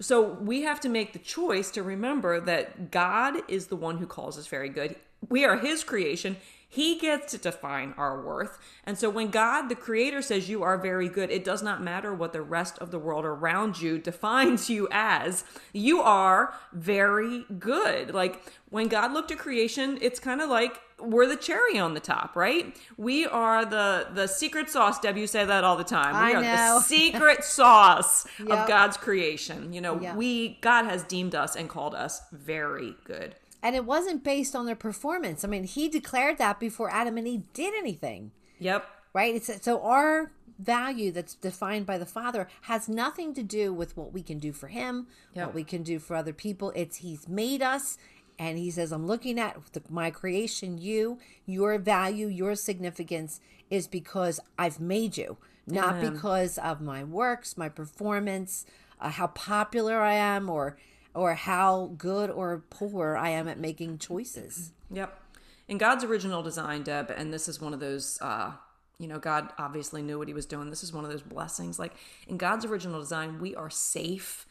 So 0.00 0.22
we 0.22 0.62
have 0.62 0.80
to 0.80 0.88
make 0.88 1.12
the 1.12 1.18
choice 1.18 1.70
to 1.72 1.82
remember 1.82 2.40
that 2.40 2.90
God 2.90 3.36
is 3.48 3.66
the 3.66 3.76
one 3.76 3.98
who 3.98 4.06
calls 4.06 4.38
us 4.38 4.46
very 4.46 4.68
good. 4.68 4.96
We 5.28 5.44
are 5.44 5.56
his 5.56 5.82
creation. 5.82 6.36
He 6.68 6.98
gets 6.98 7.30
to 7.32 7.38
define 7.38 7.94
our 7.96 8.20
worth. 8.20 8.58
And 8.84 8.98
so 8.98 9.08
when 9.08 9.30
God, 9.30 9.68
the 9.68 9.74
creator, 9.74 10.20
says 10.20 10.48
you 10.48 10.62
are 10.62 10.76
very 10.76 11.08
good, 11.08 11.30
it 11.30 11.44
does 11.44 11.62
not 11.62 11.82
matter 11.82 12.12
what 12.12 12.32
the 12.32 12.42
rest 12.42 12.78
of 12.78 12.90
the 12.90 12.98
world 12.98 13.24
around 13.24 13.80
you 13.80 13.98
defines 13.98 14.68
you 14.68 14.88
as. 14.90 15.44
You 15.72 16.00
are 16.00 16.54
very 16.72 17.44
good. 17.58 18.12
Like 18.12 18.42
when 18.70 18.88
God 18.88 19.12
looked 19.12 19.30
at 19.30 19.38
creation, 19.38 19.98
it's 20.00 20.18
kind 20.18 20.40
of 20.40 20.50
like 20.50 20.80
we're 20.98 21.26
the 21.26 21.36
cherry 21.36 21.78
on 21.78 21.94
the 21.94 22.00
top, 22.00 22.34
right? 22.34 22.76
We 22.96 23.26
are 23.26 23.64
the 23.64 24.08
the 24.12 24.26
secret 24.26 24.70
sauce. 24.70 24.98
Deb, 24.98 25.16
you 25.16 25.26
say 25.26 25.44
that 25.44 25.62
all 25.62 25.76
the 25.76 25.84
time. 25.84 26.14
We 26.14 26.34
I 26.34 26.38
are 26.38 26.42
know. 26.42 26.78
the 26.78 26.80
secret 26.84 27.44
sauce 27.44 28.26
yep. 28.38 28.50
of 28.50 28.68
God's 28.68 28.96
creation. 28.96 29.72
You 29.72 29.82
know, 29.82 30.00
yep. 30.00 30.16
we 30.16 30.58
God 30.62 30.86
has 30.86 31.02
deemed 31.04 31.34
us 31.34 31.54
and 31.54 31.68
called 31.68 31.94
us 31.94 32.22
very 32.32 32.96
good. 33.04 33.34
And 33.62 33.74
it 33.74 33.84
wasn't 33.84 34.22
based 34.22 34.54
on 34.54 34.66
their 34.66 34.76
performance. 34.76 35.44
I 35.44 35.48
mean, 35.48 35.64
he 35.64 35.88
declared 35.88 36.38
that 36.38 36.60
before 36.60 36.90
Adam 36.90 37.16
and 37.18 37.26
Eve 37.26 37.52
did 37.52 37.74
anything. 37.74 38.32
Yep. 38.58 38.86
Right? 39.12 39.34
It's 39.34 39.62
so 39.62 39.82
our 39.82 40.32
value 40.58 41.12
that's 41.12 41.34
defined 41.34 41.86
by 41.86 41.98
the 41.98 42.06
Father 42.06 42.48
has 42.62 42.88
nothing 42.88 43.34
to 43.34 43.42
do 43.42 43.72
with 43.72 43.96
what 43.96 44.12
we 44.12 44.22
can 44.22 44.38
do 44.38 44.52
for 44.52 44.68
him, 44.68 45.06
yep. 45.34 45.46
what 45.46 45.54
we 45.54 45.64
can 45.64 45.82
do 45.82 45.98
for 45.98 46.16
other 46.16 46.32
people. 46.32 46.72
It's 46.74 46.98
he's 46.98 47.28
made 47.28 47.62
us 47.62 47.98
and 48.38 48.58
he 48.58 48.70
says, 48.70 48.92
I'm 48.92 49.06
looking 49.06 49.38
at 49.38 49.56
the, 49.72 49.82
my 49.88 50.10
creation, 50.10 50.78
you, 50.78 51.18
your 51.46 51.78
value, 51.78 52.26
your 52.28 52.54
significance 52.54 53.40
is 53.70 53.86
because 53.86 54.40
I've 54.58 54.80
made 54.80 55.16
you, 55.16 55.38
not 55.66 55.96
Amen. 55.96 56.12
because 56.12 56.58
of 56.58 56.80
my 56.80 57.02
works, 57.02 57.56
my 57.56 57.68
performance, 57.68 58.66
uh, 59.00 59.10
how 59.10 59.28
popular 59.28 60.00
I 60.00 60.14
am, 60.14 60.50
or 60.50 60.76
or 61.16 61.34
how 61.34 61.94
good 61.96 62.30
or 62.30 62.62
poor 62.70 63.16
I 63.16 63.30
am 63.30 63.48
at 63.48 63.58
making 63.58 63.98
choices. 63.98 64.72
Yep. 64.90 65.18
In 65.66 65.78
God's 65.78 66.04
original 66.04 66.42
design, 66.42 66.82
Deb, 66.82 67.10
and 67.10 67.32
this 67.32 67.48
is 67.48 67.60
one 67.60 67.74
of 67.74 67.80
those, 67.80 68.18
uh, 68.20 68.52
you 68.98 69.08
know, 69.08 69.18
God 69.18 69.48
obviously 69.58 70.02
knew 70.02 70.18
what 70.18 70.28
he 70.28 70.34
was 70.34 70.46
doing. 70.46 70.70
This 70.70 70.84
is 70.84 70.92
one 70.92 71.04
of 71.04 71.10
those 71.10 71.22
blessings. 71.22 71.78
Like 71.78 71.94
in 72.28 72.36
God's 72.36 72.64
original 72.64 73.00
design, 73.00 73.40
we 73.40 73.56
are 73.56 73.70
safe 73.70 74.46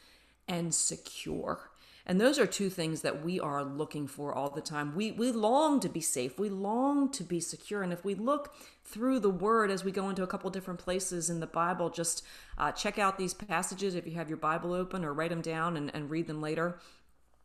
and 0.48 0.74
secure. 0.74 1.70
And 2.06 2.22
those 2.22 2.38
are 2.38 2.46
two 2.46 2.70
things 2.70 3.02
that 3.02 3.24
we 3.24 3.40
are 3.40 3.64
looking 3.64 4.08
for 4.08 4.34
all 4.34 4.50
the 4.50 4.62
time. 4.62 4.96
We 4.96 5.12
we 5.12 5.32
long 5.32 5.80
to 5.80 5.90
be 5.90 6.02
safe. 6.02 6.38
We 6.38 6.50
long 6.50 7.12
to 7.12 7.24
be 7.24 7.40
secure. 7.40 7.82
And 7.82 7.92
if 7.92 8.06
we 8.06 8.14
look 8.14 8.54
through 8.84 9.20
the 9.20 9.30
word 9.30 9.72
as 9.72 9.84
we 9.84 9.92
go 9.92 10.10
into 10.10 10.22
a 10.22 10.28
couple 10.28 10.50
different 10.52 10.80
places 10.80 11.30
in 11.30 11.40
the 11.40 11.48
Bible, 11.48 11.90
just 11.90 12.24
uh, 12.58 12.72
check 12.72 13.00
out 13.00 13.18
these 13.18 13.34
passages 13.34 13.96
if 13.96 14.06
you 14.06 14.14
have 14.14 14.30
your 14.30 14.38
Bible 14.38 14.74
open 14.74 15.04
or 15.04 15.14
write 15.14 15.32
them 15.32 15.42
down 15.42 15.78
and, 15.78 15.90
and 15.96 16.10
read 16.12 16.28
them 16.28 16.42
later. 16.42 16.80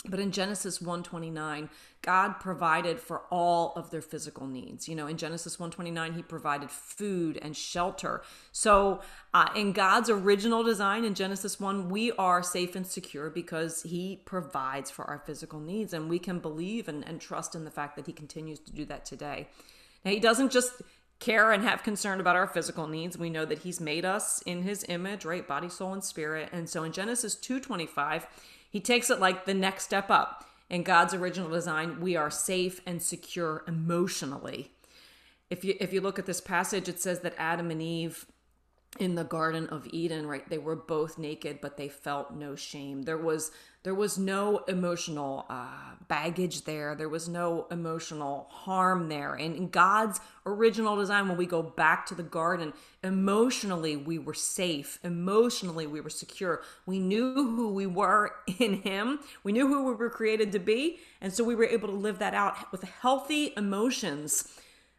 But 0.08 0.18
in 0.18 0.32
Genesis 0.32 0.80
129, 0.80 1.68
God 2.00 2.40
provided 2.40 2.98
for 2.98 3.22
all 3.30 3.74
of 3.76 3.90
their 3.90 4.00
physical 4.00 4.46
needs. 4.46 4.88
You 4.88 4.94
know, 4.94 5.06
in 5.06 5.18
Genesis 5.18 5.58
129, 5.58 6.14
he 6.14 6.22
provided 6.22 6.70
food 6.70 7.38
and 7.42 7.54
shelter. 7.54 8.22
So, 8.50 9.02
uh, 9.34 9.50
in 9.54 9.72
God's 9.72 10.08
original 10.08 10.62
design 10.62 11.04
in 11.04 11.14
Genesis 11.14 11.60
1, 11.60 11.90
we 11.90 12.12
are 12.12 12.42
safe 12.42 12.74
and 12.74 12.86
secure 12.86 13.28
because 13.28 13.82
he 13.82 14.22
provides 14.24 14.90
for 14.90 15.04
our 15.04 15.18
physical 15.18 15.60
needs 15.60 15.92
and 15.92 16.08
we 16.08 16.18
can 16.18 16.38
believe 16.38 16.88
and, 16.88 17.06
and 17.06 17.20
trust 17.20 17.54
in 17.54 17.64
the 17.64 17.70
fact 17.70 17.96
that 17.96 18.06
he 18.06 18.12
continues 18.12 18.58
to 18.60 18.72
do 18.72 18.86
that 18.86 19.04
today. 19.04 19.48
Now, 20.02 20.12
he 20.12 20.20
doesn't 20.20 20.50
just 20.50 20.80
care 21.18 21.52
and 21.52 21.62
have 21.62 21.82
concern 21.82 22.18
about 22.18 22.36
our 22.36 22.46
physical 22.46 22.86
needs. 22.86 23.18
We 23.18 23.28
know 23.28 23.44
that 23.44 23.58
he's 23.58 23.80
made 23.80 24.06
us 24.06 24.40
in 24.46 24.62
his 24.62 24.86
image, 24.88 25.26
right? 25.26 25.46
Body, 25.46 25.68
soul, 25.68 25.92
and 25.92 26.02
spirit. 26.02 26.48
And 26.50 26.68
so 26.68 26.82
in 26.82 26.92
Genesis 26.92 27.36
2:25, 27.36 28.26
he 28.70 28.80
takes 28.80 29.10
it 29.10 29.20
like 29.20 29.44
the 29.44 29.54
next 29.54 29.84
step 29.84 30.10
up. 30.10 30.46
In 30.70 30.84
God's 30.84 31.12
original 31.12 31.50
design, 31.50 32.00
we 32.00 32.16
are 32.16 32.30
safe 32.30 32.80
and 32.86 33.02
secure 33.02 33.64
emotionally. 33.66 34.70
If 35.50 35.64
you 35.64 35.74
if 35.80 35.92
you 35.92 36.00
look 36.00 36.18
at 36.18 36.26
this 36.26 36.40
passage, 36.40 36.88
it 36.88 37.00
says 37.00 37.20
that 37.20 37.34
Adam 37.36 37.70
and 37.72 37.82
Eve 37.82 38.24
in 38.98 39.14
the 39.14 39.24
garden 39.24 39.68
of 39.68 39.86
eden 39.92 40.26
right 40.26 40.48
they 40.48 40.58
were 40.58 40.74
both 40.74 41.16
naked 41.16 41.60
but 41.60 41.76
they 41.76 41.88
felt 41.88 42.34
no 42.34 42.56
shame 42.56 43.02
there 43.02 43.16
was 43.16 43.52
there 43.82 43.94
was 43.94 44.18
no 44.18 44.58
emotional 44.68 45.46
uh, 45.48 45.94
baggage 46.06 46.64
there. 46.64 46.94
There 46.94 47.08
was 47.08 47.28
no 47.28 47.66
emotional 47.70 48.46
harm 48.50 49.08
there. 49.08 49.34
And 49.34 49.56
in 49.56 49.68
god's 49.68 50.20
original 50.44 50.96
design 50.96 51.28
when 51.28 51.38
we 51.38 51.46
go 51.46 51.62
back 51.62 52.04
to 52.06 52.14
the 52.14 52.22
garden 52.22 52.72
emotionally 53.02 53.96
we 53.96 54.18
were 54.18 54.34
safe. 54.34 54.98
Emotionally 55.02 55.86
we 55.86 56.00
were 56.00 56.10
secure. 56.10 56.62
We 56.84 56.98
knew 56.98 57.32
who 57.32 57.72
we 57.72 57.86
were 57.86 58.34
in 58.58 58.82
him. 58.82 59.20
We 59.44 59.52
knew 59.52 59.68
who 59.68 59.86
we 59.86 59.94
were 59.94 60.10
created 60.10 60.52
to 60.52 60.58
be 60.58 60.98
and 61.20 61.32
so 61.32 61.44
we 61.44 61.54
were 61.54 61.64
able 61.64 61.88
to 61.88 61.94
live 61.94 62.18
that 62.18 62.34
out 62.34 62.70
with 62.72 62.82
healthy 62.82 63.54
emotions. 63.56 64.52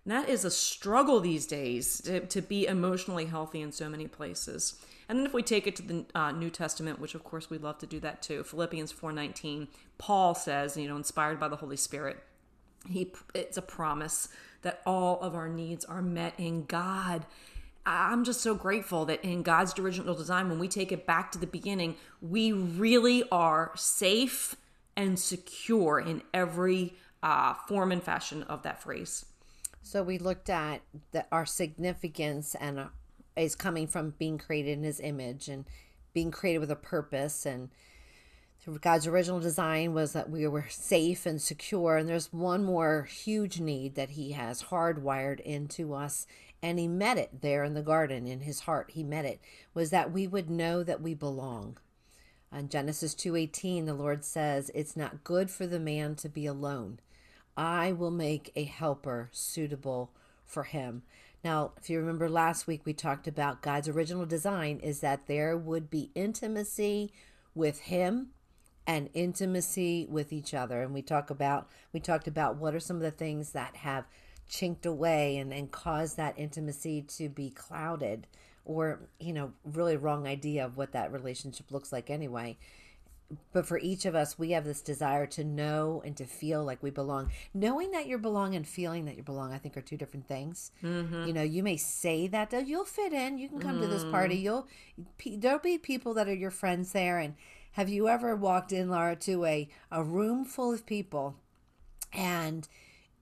And 0.06 0.14
that 0.14 0.30
is 0.30 0.44
a 0.44 0.52
struggle 0.52 1.20
these 1.20 1.46
days 1.46 2.02
to, 2.02 2.22
to 2.26 2.42
be 2.42 2.66
emotionally 2.66 3.26
healthy 3.26 3.62
in 3.62 3.72
so 3.72 3.88
many 3.90 4.08
places. 4.08 4.84
And 5.12 5.20
then 5.20 5.26
if 5.26 5.34
we 5.34 5.44
take 5.44 5.68
it 5.68 5.76
to 5.76 5.82
the 5.82 6.06
uh, 6.16 6.32
New 6.32 6.50
Testament, 6.50 6.98
which 6.98 7.16
of 7.16 7.26
course 7.26 7.50
we 7.50 7.58
love 7.58 7.78
to 7.80 7.86
do 7.86 8.00
that 8.00 8.22
too, 8.22 8.46
Philippians 8.46 8.94
4:19, 8.94 9.68
Paul 9.98 10.34
says, 10.34 10.78
you 10.78 10.88
know, 10.88 10.96
inspired 10.96 11.38
by 11.38 11.50
the 11.50 11.58
Holy 11.58 11.76
Spirit, 11.76 12.24
he 12.88 13.12
it's 13.34 13.58
a 13.58 13.62
promise 13.62 14.30
that 14.62 14.82
all 14.86 15.20
of 15.20 15.36
our 15.36 15.50
needs 15.50 15.84
are 15.84 16.02
met 16.02 16.34
in 16.38 16.64
God. 16.64 17.26
I'm 17.86 18.24
just 18.24 18.40
so 18.40 18.56
grateful 18.56 19.04
that 19.04 19.22
in 19.22 19.44
God's 19.44 19.78
original 19.78 20.16
design, 20.16 20.48
when 20.48 20.60
we 20.60 20.70
take 20.70 20.94
it 20.94 21.06
back 21.06 21.34
to 21.34 21.38
the 21.38 21.46
beginning, 21.46 21.98
we 22.22 22.54
really 22.54 23.26
are 23.34 23.74
safe 23.76 24.56
and 24.96 25.20
secure 25.20 26.00
in 26.00 26.24
every 26.34 26.94
uh, 27.22 27.56
form 27.68 27.92
and 27.92 28.02
fashion 28.02 28.44
of 28.44 28.64
that 28.64 28.82
phrase. 28.82 29.26
So 29.82 30.04
we 30.04 30.20
looked 30.20 30.50
at 30.50 30.84
the, 31.12 31.26
our 31.34 31.46
significance 31.46 32.56
and 32.56 32.88
is 33.36 33.56
coming 33.56 33.88
from 33.88 34.16
being 34.18 34.38
created 34.38 34.78
in 34.78 34.84
His 34.84 35.00
image 35.00 35.48
and 35.48 35.66
being 36.14 36.32
created 36.32 36.60
with 36.60 36.72
a 36.72 36.76
purpose. 36.76 37.46
And 37.46 37.70
God's 38.82 39.08
original 39.08 39.40
design 39.40 39.94
was 39.94 40.14
that 40.14 40.30
we 40.30 40.48
were 40.48 40.68
safe 40.70 41.26
and 41.26 41.42
secure. 41.42 41.98
And 41.98 42.08
there's 42.08 42.34
one 42.34 42.64
more 42.64 43.04
huge 43.04 43.60
need 43.60 43.96
that 43.96 44.12
He 44.12 44.32
has 44.32 44.64
hardwired 44.64 45.40
into 45.40 45.94
us, 45.94 46.28
and 46.62 46.78
He 46.78 46.88
met 46.88 47.18
it 47.18 47.42
there 47.42 47.64
in 47.64 47.74
the 47.74 47.82
garden 47.82 48.28
in 48.28 48.42
His 48.42 48.62
heart. 48.62 48.92
He 48.94 49.04
met 49.04 49.26
it 49.26 49.40
was 49.74 49.90
that 49.90 50.12
we 50.12 50.28
would 50.28 50.50
know 50.50 50.84
that 50.84 51.02
we 51.02 51.14
belong. 51.14 51.78
On 52.54 52.68
Genesis 52.68 53.16
2:18 53.16 53.86
the 53.86 53.94
Lord 53.94 54.26
says 54.26 54.70
it's 54.76 54.98
not 54.98 55.24
good 55.24 55.50
for 55.50 55.66
the 55.66 55.80
man 55.80 56.16
to 56.16 56.28
be 56.28 56.46
alone. 56.46 57.00
I 57.56 57.94
will 57.94 58.12
make 58.12 58.52
a 58.56 58.66
helper 58.66 59.30
suitable 59.32 60.12
for 60.46 60.64
him. 60.64 61.04
Now, 61.44 61.72
if 61.78 61.90
you 61.90 62.00
remember 62.00 62.30
last 62.30 62.68
week, 62.68 62.82
we 62.86 62.94
talked 62.94 63.28
about 63.28 63.62
God's 63.62 63.88
original 63.88 64.26
design 64.26 64.80
is 64.80 65.00
that 65.00 65.28
there 65.28 65.58
would 65.58 65.90
be 65.90 66.12
intimacy 66.14 67.12
with 67.56 67.80
Him 67.82 68.30
and 68.86 69.10
intimacy 69.14 70.06
with 70.10 70.32
each 70.32 70.54
other. 70.54 70.82
And 70.82 70.94
we 70.94 71.02
talk 71.02 71.30
about 71.30 71.68
we 71.94 72.00
talked 72.00 72.28
about 72.28 72.58
what 72.58 72.76
are 72.76 72.80
some 72.80 72.98
of 72.98 73.02
the 73.02 73.12
things 73.12 73.52
that 73.52 73.78
have 73.78 74.06
chinked 74.48 74.86
away 74.86 75.38
and, 75.38 75.54
and 75.54 75.72
caused 75.72 76.18
that 76.18 76.38
intimacy 76.38 77.02
to 77.04 77.30
be 77.30 77.50
clouded 77.50 78.28
or, 78.64 79.00
you 79.20 79.34
know, 79.34 79.54
really 79.64 79.98
wrong 79.98 80.28
idea 80.28 80.66
of 80.66 80.78
what 80.78 80.92
that 80.92 81.12
relationship 81.12 81.72
looks 81.72 81.92
like 81.92 82.10
anyway 82.10 82.58
but 83.54 83.66
for 83.66 83.78
each 83.78 84.06
of 84.06 84.16
us, 84.16 84.38
we 84.38 84.52
have 84.52 84.66
this 84.66 84.82
desire 84.82 85.26
to 85.28 85.44
know 85.44 86.02
and 86.06 86.16
to 86.18 86.26
feel 86.26 86.64
like 86.64 86.82
we 86.82 86.90
belong. 86.90 87.32
Knowing 87.54 87.92
that 87.92 88.08
you 88.08 88.18
belong 88.18 88.56
and 88.56 88.68
feeling 88.68 89.06
that 89.06 89.18
you 89.18 89.24
belong, 89.24 89.54
I 89.54 89.58
think, 89.58 89.78
are 89.78 89.82
two 89.82 89.98
different 89.98 90.28
things. 90.28 90.72
Mm-hmm. 90.84 91.28
You 91.28 91.34
know, 91.34 91.44
you 91.44 91.64
may 91.64 91.78
say 91.78 92.28
that 92.28 92.52
you'll 92.68 92.86
fit 92.86 93.14
in, 93.14 93.38
you 93.38 93.50
can 93.50 93.60
come 93.60 93.78
mm. 93.78 93.82
to 93.82 93.88
this 93.88 94.04
party. 94.06 94.38
Mm. 94.38 94.44
You'll 94.44 94.68
there'll 95.38 95.60
be 95.60 95.78
people 95.78 96.14
that 96.16 96.28
are 96.28 96.34
your 96.34 96.52
friends 96.52 96.92
there. 96.92 97.20
And 97.20 97.36
have 97.74 97.90
you 97.90 98.08
ever 98.08 98.36
walked 98.36 98.72
in, 98.72 98.90
Laura, 98.90 99.16
to 99.18 99.46
a 99.46 99.70
a 99.92 100.04
room 100.04 100.46
full 100.46 100.74
of 100.74 100.86
people, 100.86 101.36
and 102.14 102.68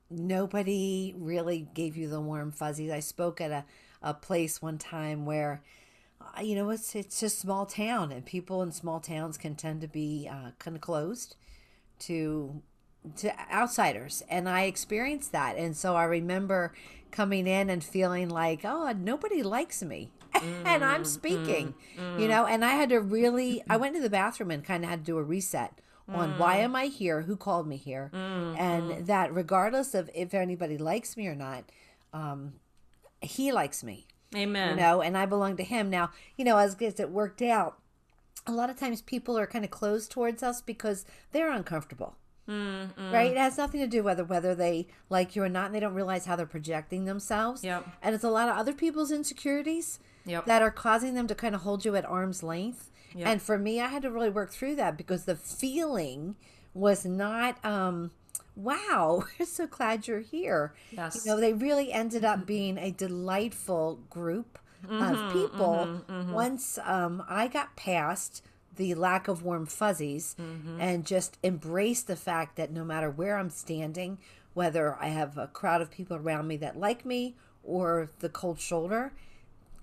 nobody 0.09 1.13
really 1.17 1.67
gave 1.73 1.95
you 1.95 2.09
the 2.09 2.21
warm 2.21 2.51
fuzzies? 2.51 2.91
I 2.91 2.99
spoke 2.99 3.41
at 3.41 3.51
a 3.51 3.65
a 4.01 4.13
place 4.13 4.61
one 4.61 4.77
time 4.77 5.25
where 5.25 5.61
you 6.41 6.55
know, 6.55 6.69
it's 6.69 6.95
it's 6.95 7.21
a 7.23 7.29
small 7.29 7.65
town, 7.65 8.11
and 8.11 8.25
people 8.25 8.61
in 8.61 8.71
small 8.71 8.99
towns 8.99 9.37
can 9.37 9.55
tend 9.55 9.81
to 9.81 9.87
be 9.87 10.29
uh, 10.31 10.51
kind 10.59 10.75
of 10.75 10.81
closed 10.81 11.35
to 11.99 12.61
to 13.17 13.33
outsiders, 13.51 14.23
and 14.29 14.47
I 14.47 14.63
experienced 14.63 15.31
that, 15.31 15.57
and 15.57 15.75
so 15.75 15.95
I 15.95 16.03
remember 16.05 16.73
coming 17.11 17.47
in 17.47 17.69
and 17.69 17.83
feeling 17.83 18.29
like, 18.29 18.61
oh, 18.63 18.91
nobody 18.91 19.41
likes 19.43 19.81
me. 19.83 20.11
Mm, 20.35 20.61
and 20.65 20.85
I'm 20.85 21.03
mm, 21.03 21.07
speaking, 21.07 21.73
mm, 21.97 22.19
you 22.19 22.27
know, 22.27 22.45
and 22.45 22.63
I 22.63 22.71
had 22.71 22.89
to 22.89 22.99
really, 22.99 23.63
I 23.69 23.77
went 23.77 23.95
to 23.95 24.01
the 24.01 24.09
bathroom 24.09 24.51
and 24.51 24.63
kind 24.63 24.83
of 24.83 24.89
had 24.89 24.99
to 24.99 25.05
do 25.05 25.17
a 25.17 25.23
reset 25.23 25.79
on 26.07 26.39
why 26.39 26.57
mm. 26.57 26.63
am 26.63 26.75
I 26.75 26.85
here, 26.85 27.21
who 27.21 27.35
called 27.35 27.67
me 27.67 27.77
here, 27.77 28.09
mm, 28.13 28.57
and 28.57 28.91
mm. 28.91 29.05
that 29.05 29.33
regardless 29.33 29.93
of 29.93 30.09
if 30.13 30.33
anybody 30.33 30.77
likes 30.77 31.15
me 31.15 31.27
or 31.27 31.35
not, 31.35 31.65
um, 32.13 32.53
he 33.21 33.51
likes 33.51 33.83
me 33.83 34.07
Amen. 34.35 34.71
You 34.71 34.75
know, 34.75 35.01
and 35.01 35.17
I 35.17 35.25
belong 35.25 35.57
to 35.57 35.63
him. 35.63 35.89
Now, 35.89 36.11
you 36.37 36.45
know, 36.45 36.57
as, 36.57 36.75
as 36.81 36.99
it 36.99 37.09
worked 37.09 37.41
out, 37.41 37.79
a 38.45 38.51
lot 38.51 38.69
of 38.69 38.77
times 38.77 39.01
people 39.01 39.37
are 39.37 39.47
kind 39.47 39.65
of 39.65 39.71
closed 39.71 40.11
towards 40.11 40.43
us 40.43 40.61
because 40.61 41.05
they're 41.31 41.51
uncomfortable. 41.51 42.15
mm 42.47 42.89
Right? 43.11 43.31
It 43.31 43.37
has 43.37 43.57
nothing 43.57 43.81
to 43.81 43.87
do 43.87 44.03
whether 44.03 44.23
whether 44.23 44.55
they 44.55 44.87
like 45.09 45.35
you 45.35 45.43
or 45.43 45.49
not, 45.49 45.67
and 45.67 45.75
they 45.75 45.79
don't 45.79 45.93
realize 45.93 46.25
how 46.25 46.35
they're 46.35 46.45
projecting 46.45 47.05
themselves. 47.05 47.63
Yep. 47.63 47.87
And 48.01 48.15
it's 48.15 48.23
a 48.23 48.29
lot 48.29 48.49
of 48.49 48.57
other 48.57 48.73
people's 48.73 49.11
insecurities 49.11 49.99
yep. 50.25 50.45
that 50.45 50.61
are 50.61 50.71
causing 50.71 51.15
them 51.15 51.27
to 51.27 51.35
kind 51.35 51.55
of 51.55 51.61
hold 51.61 51.85
you 51.85 51.95
at 51.95 52.05
arm's 52.05 52.43
length. 52.43 52.91
Yep. 53.15 53.27
And 53.27 53.41
for 53.41 53.57
me, 53.57 53.81
I 53.81 53.87
had 53.87 54.03
to 54.03 54.11
really 54.11 54.29
work 54.29 54.51
through 54.51 54.75
that 54.75 54.95
because 54.97 55.25
the 55.25 55.35
feeling 55.35 56.35
was 56.73 57.03
not 57.03 57.63
um 57.65 58.11
wow, 58.59 59.23
we're 59.39 59.45
so 59.45 59.67
glad 59.67 60.07
you're 60.07 60.19
here. 60.19 60.73
Yes. 60.91 61.23
You 61.25 61.31
know, 61.31 61.39
they 61.39 61.53
really 61.53 61.91
ended 61.91 62.25
up 62.25 62.45
being 62.45 62.77
a 62.77 62.91
delightful 62.91 63.99
group 64.09 64.59
mm-hmm, 64.85 65.01
of 65.01 65.33
people 65.33 65.87
mm-hmm, 65.87 66.11
mm-hmm. 66.11 66.33
once 66.33 66.77
um, 66.83 67.23
I 67.27 67.47
got 67.47 67.75
past 67.75 68.43
the 68.75 68.95
lack 68.95 69.27
of 69.27 69.43
warm 69.43 69.65
fuzzies 69.65 70.35
mm-hmm. 70.39 70.79
and 70.79 71.05
just 71.05 71.37
embraced 71.43 72.07
the 72.07 72.15
fact 72.15 72.55
that 72.55 72.71
no 72.71 72.85
matter 72.85 73.09
where 73.09 73.37
I'm 73.37 73.49
standing, 73.49 74.19
whether 74.53 74.95
I 74.95 75.07
have 75.07 75.37
a 75.37 75.47
crowd 75.47 75.81
of 75.81 75.91
people 75.91 76.17
around 76.17 76.47
me 76.47 76.57
that 76.57 76.79
like 76.79 77.05
me 77.05 77.35
or 77.63 78.09
the 78.19 78.29
cold 78.29 78.59
shoulder, 78.59 79.11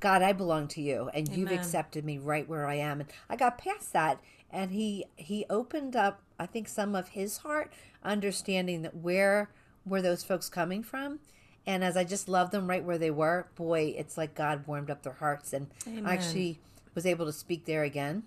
God, 0.01 0.23
I 0.23 0.33
belong 0.33 0.69
to 0.69 0.81
you 0.81 1.11
and 1.12 1.29
Amen. 1.29 1.39
you've 1.39 1.53
accepted 1.53 2.05
me 2.05 2.19
right 2.19 2.49
where 2.49 2.67
I 2.67 2.77
am. 2.77 3.01
And 3.01 3.11
I 3.29 3.37
got 3.37 3.59
past 3.59 3.93
that 3.93 4.21
and 4.51 4.71
he 4.71 5.05
he 5.17 5.45
opened 5.51 5.97
up 5.97 6.23
I 6.38 6.46
think 6.46 6.68
some 6.68 6.94
of 6.94 7.11
his 7.11 7.38
heart 7.38 7.72
understanding 8.05 8.83
that 8.83 8.96
where 8.96 9.51
were 9.85 10.03
those 10.03 10.22
folks 10.22 10.49
coming 10.49 10.83
from 10.83 11.20
and 11.66 11.83
as 11.83 11.96
I 11.96 12.05
just 12.05 12.29
loved 12.29 12.53
them 12.53 12.70
right 12.70 12.85
where 12.85 12.99
they 12.99 13.11
were, 13.11 13.49
boy, 13.57 13.94
it's 13.99 14.16
like 14.16 14.35
God 14.35 14.66
warmed 14.66 14.90
up 14.90 15.03
their 15.03 15.14
hearts 15.14 15.53
and 15.53 15.66
Amen. 15.87 16.07
I 16.07 16.14
actually 16.14 16.61
was 16.94 17.05
able 17.05 17.27
to 17.27 17.33
speak 17.33 17.64
there 17.64 17.83
again. 17.83 18.22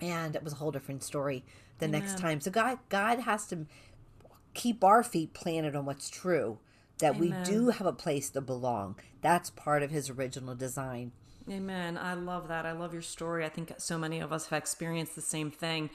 And 0.00 0.36
it 0.36 0.44
was 0.44 0.52
a 0.52 0.56
whole 0.56 0.70
different 0.70 1.02
story 1.02 1.44
the 1.78 1.86
Amen. 1.86 2.00
next 2.02 2.18
time. 2.18 2.40
So 2.40 2.50
God 2.50 2.78
God 2.88 3.20
has 3.20 3.46
to 3.46 3.66
keep 4.52 4.84
our 4.84 5.02
feet 5.02 5.32
planted 5.32 5.74
on 5.74 5.86
what's 5.86 6.10
true. 6.10 6.58
That 6.98 7.14
Amen. 7.14 7.20
we 7.20 7.50
do 7.50 7.70
have 7.70 7.86
a 7.86 7.92
place 7.92 8.28
to 8.30 8.40
belong. 8.40 8.96
That's 9.22 9.50
part 9.50 9.82
of 9.82 9.90
his 9.90 10.10
original 10.10 10.54
design. 10.54 11.12
Amen. 11.48 11.96
I 11.96 12.14
love 12.14 12.48
that. 12.48 12.66
I 12.66 12.72
love 12.72 12.92
your 12.92 13.02
story. 13.02 13.44
I 13.44 13.48
think 13.48 13.72
so 13.78 13.96
many 13.96 14.20
of 14.20 14.32
us 14.32 14.48
have 14.48 14.58
experienced 14.58 15.14
the 15.14 15.22
same 15.22 15.50
thing. 15.50 15.90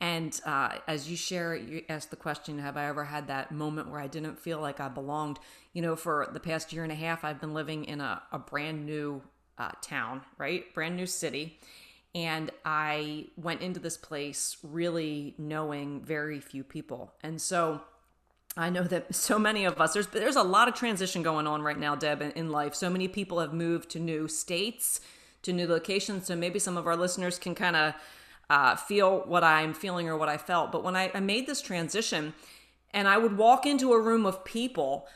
And 0.00 0.38
uh, 0.44 0.76
as 0.86 1.10
you 1.10 1.16
share, 1.16 1.56
you 1.56 1.82
ask 1.88 2.10
the 2.10 2.16
question, 2.16 2.58
have 2.58 2.76
I 2.76 2.86
ever 2.86 3.04
had 3.04 3.28
that 3.28 3.50
moment 3.50 3.88
where 3.88 4.00
I 4.00 4.06
didn't 4.06 4.38
feel 4.38 4.60
like 4.60 4.78
I 4.78 4.88
belonged? 4.88 5.38
You 5.72 5.82
know, 5.82 5.96
for 5.96 6.28
the 6.32 6.40
past 6.40 6.72
year 6.72 6.82
and 6.82 6.92
a 6.92 6.96
half, 6.96 7.24
I've 7.24 7.40
been 7.40 7.54
living 7.54 7.84
in 7.84 8.00
a, 8.00 8.22
a 8.30 8.38
brand 8.38 8.84
new 8.84 9.22
uh, 9.58 9.70
town, 9.80 10.20
right? 10.36 10.72
Brand 10.74 10.96
new 10.96 11.06
city. 11.06 11.58
And 12.14 12.50
I 12.64 13.26
went 13.36 13.62
into 13.62 13.80
this 13.80 13.96
place 13.96 14.56
really 14.62 15.34
knowing 15.38 16.02
very 16.02 16.40
few 16.40 16.64
people. 16.64 17.12
And 17.22 17.40
so 17.40 17.80
I 18.56 18.70
know 18.70 18.84
that 18.84 19.14
so 19.14 19.38
many 19.38 19.64
of 19.64 19.80
us, 19.80 19.92
there's, 19.92 20.06
there's 20.08 20.36
a 20.36 20.42
lot 20.42 20.68
of 20.68 20.74
transition 20.74 21.22
going 21.22 21.46
on 21.46 21.62
right 21.62 21.78
now, 21.78 21.94
Deb, 21.94 22.22
in, 22.22 22.30
in 22.32 22.50
life. 22.50 22.74
So 22.74 22.88
many 22.88 23.08
people 23.08 23.40
have 23.40 23.52
moved 23.52 23.90
to 23.90 23.98
new 23.98 24.28
states, 24.28 25.00
to 25.42 25.52
new 25.52 25.66
locations. 25.66 26.26
So 26.26 26.36
maybe 26.36 26.58
some 26.58 26.76
of 26.76 26.86
our 26.86 26.96
listeners 26.96 27.38
can 27.38 27.54
kind 27.54 27.76
of 27.76 27.94
uh, 28.48 28.76
feel 28.76 29.20
what 29.20 29.42
I'm 29.42 29.74
feeling 29.74 30.08
or 30.08 30.16
what 30.16 30.28
I 30.28 30.36
felt. 30.36 30.72
But 30.72 30.84
when 30.84 30.96
I, 30.96 31.10
I, 31.14 31.20
made 31.20 31.46
this 31.46 31.60
transition 31.60 32.32
and 32.92 33.08
I 33.08 33.18
would 33.18 33.36
walk 33.36 33.66
into 33.66 33.92
a 33.92 34.00
room 34.00 34.24
of 34.24 34.44
people, 34.44 35.06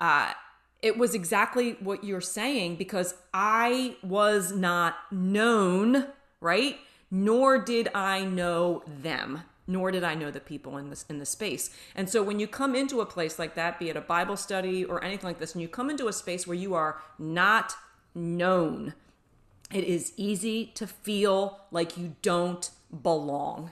uh, 0.00 0.32
it 0.80 0.96
was 0.96 1.14
exactly 1.14 1.72
what 1.80 2.02
you're 2.04 2.20
saying 2.20 2.76
because 2.76 3.14
I 3.34 3.96
was 4.02 4.52
not 4.52 4.96
known, 5.10 6.06
right? 6.40 6.78
Nor 7.10 7.58
did 7.58 7.88
I 7.94 8.24
know 8.24 8.82
them 8.86 9.42
nor 9.68 9.90
did 9.90 10.02
I 10.02 10.14
know 10.14 10.30
the 10.30 10.40
people 10.40 10.78
in 10.78 10.88
this 10.88 11.04
in 11.08 11.18
the 11.18 11.26
space. 11.26 11.70
And 11.94 12.08
so 12.08 12.22
when 12.22 12.40
you 12.40 12.48
come 12.48 12.74
into 12.74 13.02
a 13.02 13.06
place 13.06 13.38
like 13.38 13.54
that, 13.54 13.78
be 13.78 13.90
it 13.90 13.96
a 13.96 14.00
Bible 14.00 14.36
study 14.36 14.84
or 14.84 15.04
anything 15.04 15.28
like 15.28 15.38
this, 15.38 15.52
and 15.52 15.62
you 15.62 15.68
come 15.68 15.90
into 15.90 16.08
a 16.08 16.12
space 16.12 16.46
where 16.46 16.56
you 16.56 16.74
are 16.74 17.00
not 17.18 17.74
known, 18.14 18.94
it 19.70 19.84
is 19.84 20.14
easy 20.16 20.72
to 20.74 20.86
feel 20.86 21.60
like 21.70 21.98
you 21.98 22.16
don't 22.22 22.70
belong. 23.02 23.70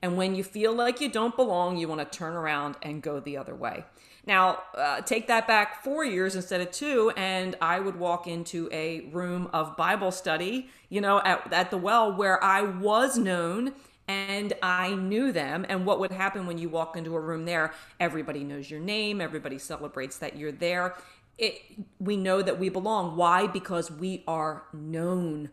And 0.00 0.16
when 0.16 0.34
you 0.34 0.44
feel 0.44 0.72
like 0.72 1.00
you 1.00 1.10
don't 1.10 1.34
belong, 1.34 1.76
you 1.76 1.88
want 1.88 2.00
to 2.00 2.18
turn 2.18 2.34
around 2.34 2.76
and 2.82 3.02
go 3.02 3.20
the 3.20 3.36
other 3.36 3.54
way. 3.54 3.84
Now, 4.26 4.58
uh, 4.76 5.00
take 5.00 5.26
that 5.28 5.46
back 5.46 5.82
four 5.82 6.04
years 6.04 6.36
instead 6.36 6.60
of 6.60 6.70
two, 6.70 7.12
and 7.16 7.56
I 7.60 7.80
would 7.80 7.96
walk 7.96 8.26
into 8.26 8.68
a 8.70 9.00
room 9.10 9.48
of 9.52 9.76
Bible 9.76 10.10
study, 10.10 10.68
you 10.90 11.00
know, 11.00 11.20
at, 11.24 11.50
at 11.52 11.70
the 11.70 11.78
well 11.78 12.14
where 12.14 12.42
I 12.44 12.62
was 12.62 13.16
known 13.16 13.72
and 14.06 14.52
I 14.62 14.94
knew 14.94 15.32
them. 15.32 15.64
And 15.68 15.86
what 15.86 15.98
would 16.00 16.12
happen 16.12 16.46
when 16.46 16.58
you 16.58 16.68
walk 16.68 16.96
into 16.96 17.16
a 17.16 17.20
room 17.20 17.44
there? 17.44 17.72
Everybody 17.98 18.44
knows 18.44 18.70
your 18.70 18.80
name, 18.80 19.20
everybody 19.20 19.58
celebrates 19.58 20.18
that 20.18 20.36
you're 20.36 20.52
there. 20.52 20.94
It, 21.38 21.62
we 21.98 22.16
know 22.16 22.42
that 22.42 22.58
we 22.58 22.68
belong. 22.68 23.16
Why? 23.16 23.46
Because 23.46 23.90
we 23.90 24.24
are 24.26 24.64
known. 24.72 25.50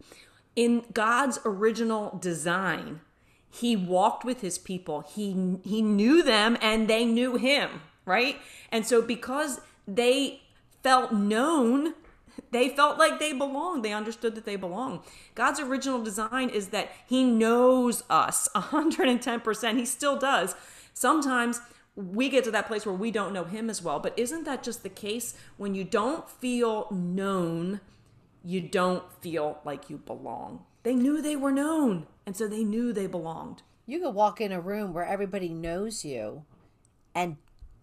In 0.56 0.86
God's 0.94 1.40
original 1.46 2.18
design, 2.22 3.02
He 3.50 3.76
walked 3.76 4.24
with 4.24 4.42
His 4.42 4.58
people. 4.58 5.02
He 5.02 5.58
He 5.64 5.82
knew 5.82 6.24
them, 6.24 6.58
and 6.62 6.88
they 6.88 7.06
knew 7.06 7.36
Him. 7.36 7.82
Right, 8.06 8.38
and 8.72 8.86
so 8.86 9.02
because 9.02 9.62
they 9.88 10.42
felt 10.84 11.12
known, 11.12 11.96
they 12.52 12.70
felt 12.70 12.98
like 12.98 13.20
they 13.20 13.34
belonged. 13.34 13.84
They 13.84 13.94
understood 13.94 14.36
that 14.36 14.46
they 14.46 14.56
belong. 14.56 15.02
God's 15.34 15.60
original 15.60 16.04
design 16.04 16.50
is 16.50 16.70
that 16.70 16.92
He 17.08 17.24
knows 17.24 18.04
us 18.10 18.48
110%. 18.56 19.78
He 19.78 19.86
still 19.86 20.18
does. 20.18 20.56
Sometimes 20.94 21.62
we 21.96 22.30
get 22.30 22.44
to 22.44 22.52
that 22.52 22.68
place 22.68 22.86
where 22.86 22.96
we 22.96 23.12
don't 23.12 23.34
know 23.34 23.46
Him 23.46 23.70
as 23.70 23.82
well. 23.82 24.00
But 24.00 24.18
isn't 24.18 24.44
that 24.46 24.64
just 24.64 24.84
the 24.84 24.90
case? 24.90 25.36
When 25.58 25.76
you 25.76 25.84
don't 25.84 26.30
feel 26.30 26.88
known, 26.92 27.80
you 28.46 28.62
don't 28.62 29.04
feel 29.22 29.60
like 29.66 29.90
you 29.90 29.98
belong. 29.98 30.64
They 30.84 30.94
knew 30.94 31.22
they 31.22 31.36
were 31.36 31.52
known, 31.52 32.06
and 32.26 32.38
so 32.38 32.48
they 32.48 32.64
knew 32.64 32.94
they 32.94 33.08
belonged. 33.08 33.64
You 33.88 34.00
could 34.00 34.12
walk 34.12 34.40
in 34.40 34.52
a 34.52 34.62
room 34.62 34.94
where 34.94 35.06
everybody 35.06 35.50
knows 35.50 36.06
you 36.06 36.44
and 37.14 37.38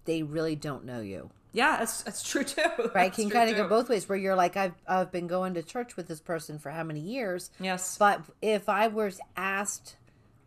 they 0.05 0.23
really 0.23 0.57
don't 0.57 0.85
know 0.85 1.01
you. 1.01 1.31
Yeah, 1.53 1.79
that's 1.79 2.03
that's 2.03 2.23
true 2.23 2.45
too. 2.45 2.63
Right, 2.95 3.13
can 3.13 3.29
kind 3.29 3.51
of 3.51 3.57
go 3.57 3.69
both 3.69 3.89
ways. 3.89 4.09
Where 4.09 4.19
you're 4.19 4.37
like, 4.37 4.57
I've 4.57 4.75
I've 4.87 5.13
been 5.13 5.27
going 5.27 5.55
to 5.55 5.63
church 5.63 5.97
with 5.97 6.09
this 6.09 6.21
person 6.21 6.59
for 6.59 6.71
how 6.71 6.83
many 6.83 7.01
years? 7.01 7.51
Yes. 7.61 7.97
But 7.99 8.23
if 8.41 8.69
I 8.69 8.89
was 8.89 9.21
asked, 9.37 9.97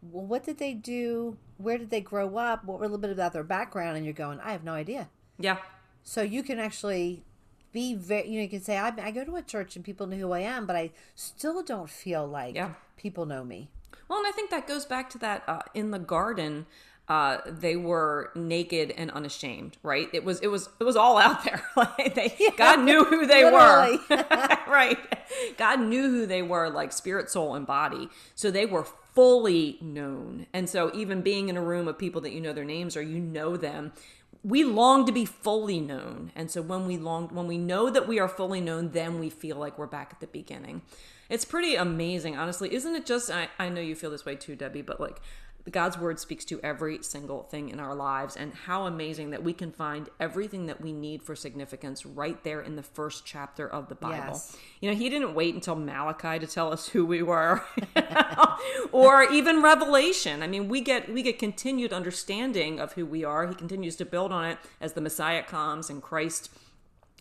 well, 0.02 0.26
what 0.26 0.44
did 0.44 0.58
they 0.58 0.74
do? 0.74 1.38
Where 1.58 1.78
did 1.78 1.90
they 1.90 2.02
grow 2.02 2.38
up? 2.38 2.66
What 2.66 2.80
were 2.80 2.86
a 2.86 2.88
little 2.88 2.98
bit 2.98 3.12
about 3.12 3.34
their 3.34 3.44
background? 3.44 3.98
And 3.98 4.06
you're 4.06 4.14
going, 4.14 4.40
I 4.40 4.52
have 4.52 4.64
no 4.64 4.74
idea. 4.74 5.10
Yeah. 5.38 5.58
So 6.04 6.22
you 6.22 6.44
can 6.44 6.60
actually 6.60 7.24
be 7.76 7.94
very, 7.94 8.28
you 8.28 8.38
know, 8.38 8.44
you 8.44 8.50
can 8.50 8.62
say, 8.62 8.78
I, 8.78 8.92
I 9.00 9.12
go 9.12 9.24
to 9.26 9.36
a 9.36 9.42
church 9.42 9.76
and 9.76 9.84
people 9.84 10.08
know 10.08 10.16
who 10.16 10.32
I 10.32 10.40
am, 10.40 10.66
but 10.66 10.78
I 10.78 10.92
still 11.14 11.62
don't 11.62 11.90
feel 11.90 12.26
like 12.26 12.56
yeah. 12.56 12.74
people 12.96 13.26
know 13.26 13.44
me. 13.44 13.70
Well, 14.08 14.20
and 14.20 14.28
I 14.28 14.32
think 14.32 14.50
that 14.50 14.66
goes 14.66 14.86
back 14.86 15.10
to 15.12 15.18
that 15.20 15.44
uh, 15.48 15.60
in 15.74 15.92
the 15.92 16.00
garden 16.00 16.66
uh, 17.08 17.38
they 17.46 17.76
were 17.76 18.32
naked 18.34 18.92
and 18.98 19.12
unashamed, 19.12 19.78
right? 19.84 20.10
It 20.12 20.24
was 20.24 20.40
it 20.40 20.48
was 20.48 20.70
it 20.80 20.84
was 20.84 20.96
all 20.96 21.18
out 21.18 21.44
there. 21.44 21.64
like 21.76 22.16
they, 22.16 22.34
yeah, 22.40 22.50
God 22.58 22.80
knew 22.80 23.04
who 23.04 23.28
they 23.28 23.44
were, 23.44 24.00
right? 24.68 24.98
God 25.58 25.82
knew 25.82 26.10
who 26.10 26.26
they 26.26 26.42
were, 26.42 26.70
like 26.70 26.92
spirit, 26.92 27.30
soul, 27.30 27.54
and 27.54 27.68
body. 27.68 28.10
So 28.34 28.50
they 28.50 28.66
were 28.66 28.86
fully 29.14 29.78
known. 29.82 30.48
And 30.52 30.68
so 30.68 30.92
even 30.96 31.22
being 31.22 31.48
in 31.48 31.58
a 31.58 31.62
room 31.62 31.88
of 31.88 31.98
people 31.98 32.22
that 32.22 32.32
you 32.32 32.42
know 32.42 32.54
their 32.54 32.66
names 32.66 32.98
or 32.98 33.04
you 33.04 33.20
know 33.20 33.56
them, 33.56 33.94
we 34.46 34.64
long 34.64 35.08
to 35.08 35.12
be 35.12 35.26
fully 35.26 35.80
known. 35.80 36.32
And 36.36 36.52
so 36.52 36.62
when 36.62 36.86
we 36.86 36.98
long 36.98 37.30
when 37.30 37.48
we 37.48 37.58
know 37.58 37.90
that 37.90 38.08
we 38.08 38.20
are 38.20 38.28
fully 38.28 38.62
known, 38.62 38.92
then 38.92 39.20
we 39.20 39.30
feel 39.32 39.58
like 39.58 39.80
we're 39.80 39.88
back 39.88 40.10
at 40.14 40.20
the 40.20 40.28
beginning. 40.28 40.84
It's 41.30 41.46
pretty 41.46 41.74
amazing, 41.76 42.38
honestly. 42.38 42.72
Isn't 42.72 42.96
it 42.96 43.08
just 43.08 43.32
I, 43.32 43.50
I 43.58 43.70
know 43.70 43.82
you 43.82 43.96
feel 43.96 44.12
this 44.12 44.24
way 44.24 44.36
too, 44.36 44.56
Debbie, 44.56 44.84
but 44.84 45.02
like 45.02 45.20
God's 45.72 45.98
word 45.98 46.20
speaks 46.20 46.46
to 46.46 46.60
every 46.62 47.02
single 47.02 47.44
thing 47.44 47.70
in 47.70 47.80
our 47.80 47.96
lives, 47.96 48.38
and 48.38 48.54
how 48.54 48.86
amazing 48.86 49.32
that 49.32 49.44
we 49.44 49.52
can 49.52 49.72
find 49.72 50.10
everything 50.20 50.68
that 50.68 50.80
we 50.80 50.92
need 50.92 51.24
for 51.24 51.36
significance 51.36 52.06
right 52.06 52.42
there 52.44 52.62
in 52.62 52.76
the 52.76 52.84
first 52.84 53.26
chapter 53.26 53.68
of 53.68 53.90
the 53.90 53.96
Bible. 53.96 54.34
Yes. 54.34 54.56
You 54.80 54.92
know, 54.92 54.96
He 54.96 55.10
didn't 55.10 55.34
wait 55.34 55.56
until 55.56 55.76
Malachi 55.76 56.38
to 56.38 56.46
tell 56.46 56.72
us 56.72 56.90
who 56.90 57.04
we 57.04 57.24
were, 57.24 57.64
or 58.92 59.24
even 59.24 59.64
Revelation. 59.64 60.44
I 60.44 60.48
mean, 60.48 60.70
we 60.70 60.82
get 60.82 61.12
we 61.12 61.24
get 61.24 61.40
continued 61.40 61.92
understanding 61.92 62.80
of 62.80 62.94
who 62.94 63.06
we 63.06 63.24
are. 63.24 63.48
He 63.48 63.56
continues 63.56 63.96
to 63.96 64.06
build 64.06 64.32
on 64.32 64.46
it 64.46 64.60
as 64.80 64.94
the 64.94 65.02
Messiah 65.02 65.42
comes 65.42 65.90
and 65.90 66.02
Christ, 66.02 66.52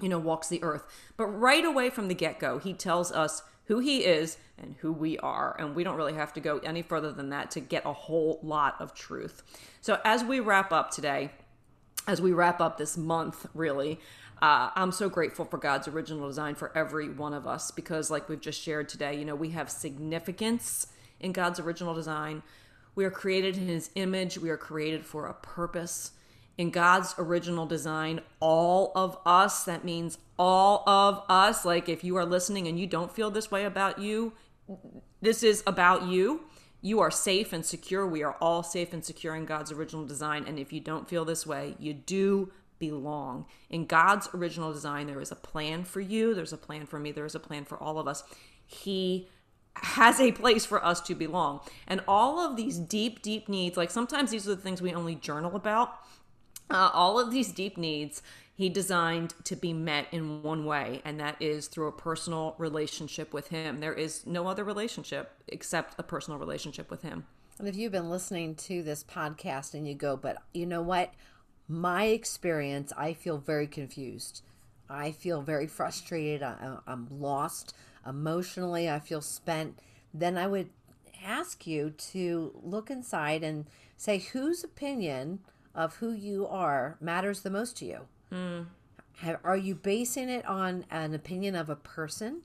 you 0.02 0.08
know, 0.10 0.18
walks 0.18 0.48
the 0.48 0.62
earth. 0.62 0.84
But 1.16 1.28
right 1.28 1.64
away 1.64 1.88
from 1.88 2.08
the 2.08 2.14
get 2.14 2.38
go, 2.38 2.58
He 2.58 2.74
tells 2.74 3.10
us 3.10 3.42
who 3.66 3.78
he 3.78 4.04
is 4.04 4.36
and 4.58 4.74
who 4.80 4.92
we 4.92 5.18
are. 5.18 5.56
And 5.58 5.74
we 5.74 5.84
don't 5.84 5.96
really 5.96 6.14
have 6.14 6.32
to 6.34 6.40
go 6.40 6.58
any 6.58 6.82
further 6.82 7.12
than 7.12 7.30
that 7.30 7.50
to 7.52 7.60
get 7.60 7.84
a 7.84 7.92
whole 7.92 8.38
lot 8.42 8.76
of 8.80 8.94
truth. 8.94 9.42
So, 9.80 10.00
as 10.04 10.24
we 10.24 10.40
wrap 10.40 10.72
up 10.72 10.90
today, 10.90 11.30
as 12.06 12.20
we 12.20 12.32
wrap 12.32 12.60
up 12.60 12.76
this 12.76 12.96
month, 12.96 13.46
really, 13.54 13.98
uh, 14.42 14.70
I'm 14.74 14.92
so 14.92 15.08
grateful 15.08 15.44
for 15.44 15.58
God's 15.58 15.88
original 15.88 16.26
design 16.28 16.54
for 16.54 16.76
every 16.76 17.08
one 17.08 17.32
of 17.32 17.46
us 17.46 17.70
because, 17.70 18.10
like 18.10 18.28
we've 18.28 18.40
just 18.40 18.60
shared 18.60 18.88
today, 18.88 19.16
you 19.18 19.24
know, 19.24 19.34
we 19.34 19.50
have 19.50 19.70
significance 19.70 20.88
in 21.20 21.32
God's 21.32 21.60
original 21.60 21.94
design. 21.94 22.42
We 22.94 23.04
are 23.04 23.10
created 23.10 23.56
in 23.56 23.68
His 23.68 23.90
image, 23.94 24.38
we 24.38 24.50
are 24.50 24.56
created 24.56 25.04
for 25.04 25.26
a 25.26 25.34
purpose 25.34 26.12
in 26.56 26.70
God's 26.70 27.14
original 27.18 27.66
design, 27.66 28.20
all 28.40 28.92
of 28.94 29.18
us, 29.26 29.64
that 29.64 29.84
means 29.84 30.18
all 30.38 30.88
of 30.88 31.22
us, 31.28 31.64
like 31.64 31.88
if 31.88 32.04
you 32.04 32.16
are 32.16 32.24
listening 32.24 32.68
and 32.68 32.78
you 32.78 32.86
don't 32.86 33.12
feel 33.12 33.30
this 33.30 33.50
way 33.50 33.64
about 33.64 33.98
you, 33.98 34.32
this 35.20 35.42
is 35.42 35.62
about 35.66 36.04
you. 36.04 36.42
You 36.80 37.00
are 37.00 37.10
safe 37.10 37.52
and 37.52 37.64
secure. 37.64 38.06
We 38.06 38.22
are 38.22 38.36
all 38.40 38.62
safe 38.62 38.92
and 38.92 39.04
secure 39.04 39.34
in 39.34 39.46
God's 39.46 39.72
original 39.72 40.04
design. 40.04 40.44
And 40.46 40.58
if 40.58 40.72
you 40.72 40.80
don't 40.80 41.08
feel 41.08 41.24
this 41.24 41.46
way, 41.46 41.76
you 41.78 41.94
do 41.94 42.52
belong. 42.78 43.46
In 43.70 43.86
God's 43.86 44.28
original 44.34 44.72
design, 44.72 45.06
there 45.06 45.20
is 45.20 45.32
a 45.32 45.36
plan 45.36 45.84
for 45.84 46.00
you, 46.00 46.34
there's 46.34 46.52
a 46.52 46.58
plan 46.58 46.86
for 46.86 46.98
me, 46.98 47.12
there 47.12 47.24
is 47.24 47.34
a 47.34 47.40
plan 47.40 47.64
for 47.64 47.82
all 47.82 47.98
of 47.98 48.06
us. 48.06 48.22
He 48.66 49.28
has 49.76 50.20
a 50.20 50.32
place 50.32 50.64
for 50.64 50.84
us 50.84 51.00
to 51.02 51.14
belong. 51.14 51.60
And 51.86 52.02
all 52.06 52.38
of 52.38 52.56
these 52.56 52.78
deep, 52.78 53.22
deep 53.22 53.48
needs, 53.48 53.76
like 53.76 53.90
sometimes 53.90 54.30
these 54.30 54.46
are 54.46 54.54
the 54.54 54.60
things 54.60 54.82
we 54.82 54.92
only 54.92 55.14
journal 55.14 55.56
about 55.56 55.98
uh, 56.70 56.90
all 56.92 57.18
of 57.18 57.30
these 57.30 57.52
deep 57.52 57.76
needs 57.76 58.22
he 58.56 58.68
designed 58.68 59.34
to 59.44 59.56
be 59.56 59.72
met 59.72 60.06
in 60.12 60.42
one 60.42 60.64
way, 60.64 61.02
and 61.04 61.18
that 61.18 61.36
is 61.40 61.66
through 61.66 61.88
a 61.88 61.92
personal 61.92 62.54
relationship 62.56 63.32
with 63.32 63.48
him. 63.48 63.80
There 63.80 63.92
is 63.92 64.24
no 64.26 64.46
other 64.46 64.62
relationship 64.62 65.32
except 65.48 65.98
a 65.98 66.04
personal 66.04 66.38
relationship 66.38 66.88
with 66.88 67.02
him. 67.02 67.26
And 67.58 67.66
if 67.66 67.74
you've 67.74 67.92
been 67.92 68.10
listening 68.10 68.54
to 68.56 68.82
this 68.82 69.02
podcast 69.02 69.74
and 69.74 69.88
you 69.88 69.94
go, 69.94 70.16
but 70.16 70.42
you 70.52 70.66
know 70.66 70.82
what? 70.82 71.12
My 71.68 72.04
experience, 72.04 72.92
I 72.96 73.12
feel 73.12 73.38
very 73.38 73.66
confused. 73.66 74.42
I 74.88 75.10
feel 75.10 75.42
very 75.42 75.66
frustrated. 75.66 76.42
I, 76.42 76.76
I'm 76.86 77.08
lost 77.10 77.74
emotionally. 78.06 78.88
I 78.88 79.00
feel 79.00 79.20
spent. 79.20 79.80
Then 80.12 80.38
I 80.38 80.46
would 80.46 80.70
ask 81.24 81.66
you 81.66 81.90
to 81.90 82.52
look 82.62 82.90
inside 82.90 83.42
and 83.42 83.66
say, 83.96 84.18
whose 84.18 84.62
opinion 84.62 85.40
of 85.74 85.96
who 85.96 86.12
you 86.12 86.46
are 86.46 86.96
matters 87.00 87.40
the 87.40 87.50
most 87.50 87.76
to 87.78 87.84
you. 87.84 88.00
Mm. 88.32 88.66
Have, 89.18 89.38
are 89.44 89.56
you 89.56 89.74
basing 89.74 90.28
it 90.28 90.44
on 90.46 90.84
an 90.90 91.14
opinion 91.14 91.54
of 91.54 91.68
a 91.68 91.76
person? 91.76 92.42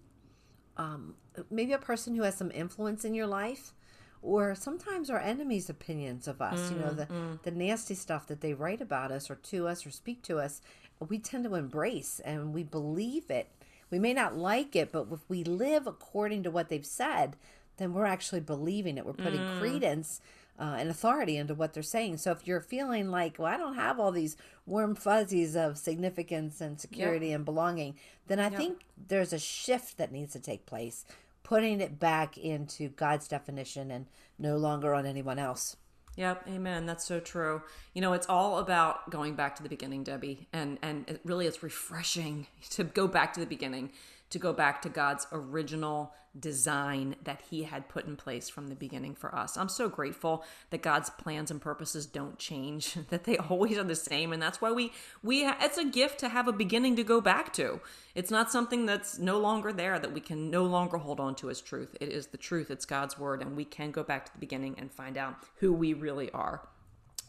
Um, 0.77 1.15
maybe 1.49 1.73
a 1.73 1.77
person 1.77 2.15
who 2.15 2.23
has 2.23 2.35
some 2.35 2.51
influence 2.51 3.05
in 3.05 3.13
your 3.13 3.27
life? 3.27 3.73
Or 4.21 4.53
sometimes 4.53 5.09
our 5.09 5.19
enemies' 5.19 5.69
opinions 5.69 6.27
of 6.27 6.41
us, 6.41 6.59
mm, 6.59 6.71
you 6.71 6.79
know, 6.79 6.91
mm, 6.91 6.97
the, 6.97 7.05
mm. 7.05 7.41
the 7.43 7.51
nasty 7.51 7.95
stuff 7.95 8.27
that 8.27 8.41
they 8.41 8.53
write 8.53 8.81
about 8.81 9.11
us 9.11 9.29
or 9.29 9.35
to 9.35 9.67
us 9.67 9.85
or 9.85 9.91
speak 9.91 10.21
to 10.23 10.39
us, 10.39 10.61
we 11.07 11.19
tend 11.19 11.45
to 11.45 11.55
embrace 11.55 12.19
and 12.25 12.53
we 12.53 12.63
believe 12.63 13.31
it. 13.31 13.49
We 13.89 13.97
may 13.97 14.13
not 14.13 14.35
like 14.35 14.75
it, 14.75 14.91
but 14.91 15.07
if 15.11 15.21
we 15.29 15.43
live 15.45 15.87
according 15.87 16.43
to 16.43 16.51
what 16.51 16.67
they've 16.67 16.85
said, 16.85 17.37
then 17.77 17.93
we're 17.93 18.05
actually 18.05 18.41
believing 18.41 18.97
it. 18.97 19.05
We're 19.05 19.13
putting 19.13 19.39
mm. 19.39 19.59
credence 19.59 20.19
uh, 20.59 20.75
and 20.77 20.89
authority 20.89 21.37
into 21.37 21.53
what 21.53 21.73
they're 21.73 21.81
saying. 21.81 22.17
So 22.17 22.31
if 22.31 22.45
you're 22.45 22.59
feeling 22.59 23.09
like, 23.09 23.39
well, 23.39 23.51
I 23.51 23.57
don't 23.57 23.75
have 23.75 23.99
all 23.99 24.11
these 24.11 24.35
warm 24.65 24.93
fuzzies 24.93 25.55
of 25.55 25.77
significance 25.77 26.59
and 26.59 26.79
security 26.79 27.27
yep. 27.27 27.37
and 27.37 27.45
belonging, 27.45 27.95
then 28.27 28.39
I 28.39 28.49
yep. 28.49 28.57
think 28.57 28.85
there's 29.07 29.33
a 29.33 29.39
shift 29.39 29.97
that 29.97 30.11
needs 30.11 30.33
to 30.33 30.39
take 30.39 30.65
place, 30.65 31.05
putting 31.43 31.79
it 31.79 31.99
back 31.99 32.37
into 32.37 32.89
God's 32.89 33.27
definition 33.27 33.89
and 33.89 34.07
no 34.37 34.57
longer 34.57 34.93
on 34.93 35.05
anyone 35.05 35.39
else. 35.39 35.77
Yep, 36.17 36.49
amen. 36.49 36.85
That's 36.85 37.05
so 37.05 37.21
true. 37.21 37.61
You 37.93 38.01
know, 38.01 38.11
it's 38.11 38.27
all 38.27 38.57
about 38.57 39.09
going 39.09 39.35
back 39.35 39.55
to 39.55 39.63
the 39.63 39.69
beginning, 39.69 40.03
Debbie, 40.03 40.49
and 40.51 40.77
and 40.81 41.07
it 41.07 41.21
really 41.23 41.47
it's 41.47 41.63
refreshing 41.63 42.47
to 42.71 42.83
go 42.83 43.07
back 43.07 43.33
to 43.35 43.39
the 43.39 43.45
beginning 43.45 43.91
to 44.29 44.39
go 44.39 44.53
back 44.53 44.81
to 44.81 44.89
God's 44.89 45.27
original 45.31 46.13
design 46.39 47.15
that 47.23 47.41
He 47.49 47.63
had 47.63 47.89
put 47.89 48.05
in 48.05 48.15
place 48.15 48.49
from 48.49 48.67
the 48.67 48.75
beginning 48.75 49.15
for 49.15 49.33
us. 49.33 49.57
I'm 49.57 49.69
so 49.69 49.89
grateful 49.89 50.43
that 50.69 50.81
God's 50.81 51.09
plans 51.09 51.49
and 51.49 51.59
purposes 51.59 52.05
don't 52.05 52.37
change, 52.37 52.93
that 53.09 53.23
they 53.23 53.37
always 53.37 53.77
are 53.77 53.83
the 53.83 53.95
same, 53.95 54.31
and 54.31 54.41
that's 54.41 54.61
why 54.61 54.71
we 54.71 54.91
we 55.23 55.45
it's 55.45 55.77
a 55.77 55.85
gift 55.85 56.19
to 56.19 56.29
have 56.29 56.47
a 56.47 56.53
beginning 56.53 56.95
to 56.97 57.03
go 57.03 57.21
back 57.21 57.53
to. 57.53 57.81
It's 58.15 58.31
not 58.31 58.51
something 58.51 58.85
that's 58.85 59.17
no 59.17 59.39
longer 59.39 59.71
there 59.73 59.97
that 59.99 60.13
we 60.13 60.21
can 60.21 60.49
no 60.49 60.63
longer 60.63 60.97
hold 60.97 61.19
on 61.19 61.35
to 61.35 61.49
as 61.49 61.61
truth. 61.61 61.95
It 61.99 62.09
is 62.09 62.27
the 62.27 62.37
truth. 62.37 62.69
It's 62.69 62.85
God's 62.85 63.17
word, 63.17 63.41
and 63.41 63.55
we 63.55 63.65
can 63.65 63.91
go 63.91 64.03
back 64.03 64.25
to 64.25 64.31
the 64.31 64.39
beginning 64.39 64.75
and 64.77 64.91
find 64.91 65.17
out 65.17 65.35
who 65.55 65.73
we 65.73 65.93
really 65.93 66.31
are. 66.31 66.67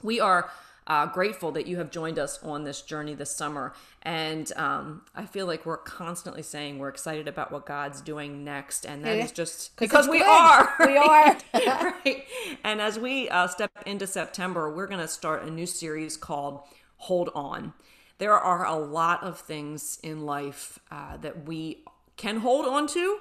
We 0.02 0.20
are 0.20 0.50
uh, 0.86 1.06
grateful 1.06 1.52
that 1.52 1.66
you 1.66 1.76
have 1.76 1.90
joined 1.90 2.18
us 2.18 2.42
on 2.42 2.64
this 2.64 2.82
journey 2.82 3.14
this 3.14 3.30
summer. 3.30 3.74
And 4.02 4.50
um, 4.56 5.02
I 5.14 5.26
feel 5.26 5.46
like 5.46 5.66
we're 5.66 5.76
constantly 5.76 6.42
saying 6.42 6.78
we're 6.78 6.88
excited 6.88 7.28
about 7.28 7.52
what 7.52 7.66
God's 7.66 8.00
doing 8.00 8.44
next. 8.44 8.84
And 8.84 9.04
that 9.04 9.16
yeah. 9.16 9.24
is 9.24 9.32
just 9.32 9.76
because 9.76 10.08
we 10.08 10.18
good. 10.18 10.28
are. 10.28 10.74
We 10.86 10.96
are. 10.96 11.36
right. 11.54 12.24
And 12.64 12.80
as 12.80 12.98
we 12.98 13.28
uh, 13.28 13.46
step 13.46 13.70
into 13.86 14.06
September, 14.06 14.72
we're 14.72 14.86
going 14.86 15.00
to 15.00 15.08
start 15.08 15.44
a 15.44 15.50
new 15.50 15.66
series 15.66 16.16
called 16.16 16.62
Hold 16.96 17.30
On. 17.34 17.72
There 18.18 18.34
are 18.34 18.66
a 18.66 18.76
lot 18.76 19.22
of 19.22 19.38
things 19.38 19.98
in 20.02 20.26
life 20.26 20.78
uh, 20.90 21.16
that 21.18 21.46
we 21.46 21.84
can 22.16 22.38
hold 22.38 22.66
on 22.66 22.86
to. 22.88 23.18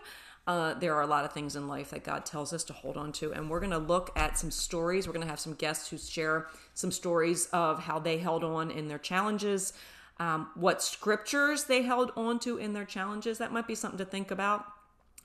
Uh, 0.49 0.73
there 0.73 0.95
are 0.95 1.03
a 1.03 1.07
lot 1.07 1.25
of 1.25 1.31
things 1.31 1.55
in 1.55 1.67
life 1.67 1.91
that 1.91 2.03
God 2.03 2.25
tells 2.25 2.53
us 2.53 2.63
to 2.63 2.73
hold 2.73 2.97
on 2.97 3.11
to. 3.11 3.31
And 3.33 3.51
we're 3.51 3.59
going 3.59 3.69
to 3.69 3.77
look 3.77 4.11
at 4.15 4.39
some 4.39 4.49
stories. 4.49 5.05
We're 5.05 5.13
going 5.13 5.23
to 5.23 5.29
have 5.29 5.39
some 5.39 5.53
guests 5.53 5.89
who 5.89 5.99
share 5.99 6.47
some 6.73 6.91
stories 6.91 7.45
of 7.53 7.83
how 7.83 7.99
they 7.99 8.17
held 8.17 8.43
on 8.43 8.71
in 8.71 8.87
their 8.87 8.97
challenges, 8.97 9.73
um, 10.17 10.49
what 10.55 10.81
scriptures 10.81 11.65
they 11.65 11.83
held 11.83 12.11
on 12.15 12.39
to 12.39 12.57
in 12.57 12.73
their 12.73 12.83
challenges. 12.83 13.37
That 13.37 13.51
might 13.51 13.67
be 13.67 13.75
something 13.75 13.99
to 13.99 14.05
think 14.05 14.31
about 14.31 14.65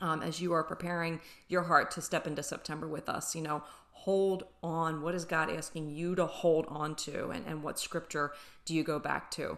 um, 0.02 0.20
as 0.20 0.42
you 0.42 0.52
are 0.52 0.62
preparing 0.62 1.20
your 1.48 1.62
heart 1.62 1.90
to 1.92 2.02
step 2.02 2.26
into 2.26 2.42
September 2.42 2.86
with 2.86 3.08
us. 3.08 3.34
You 3.34 3.40
know, 3.40 3.62
hold 3.92 4.44
on. 4.62 5.00
What 5.00 5.14
is 5.14 5.24
God 5.24 5.50
asking 5.50 5.88
you 5.88 6.14
to 6.16 6.26
hold 6.26 6.66
on 6.68 6.96
to? 6.96 7.30
And, 7.30 7.46
and 7.46 7.62
what 7.62 7.78
scripture 7.78 8.32
do 8.66 8.74
you 8.74 8.84
go 8.84 8.98
back 8.98 9.30
to? 9.30 9.56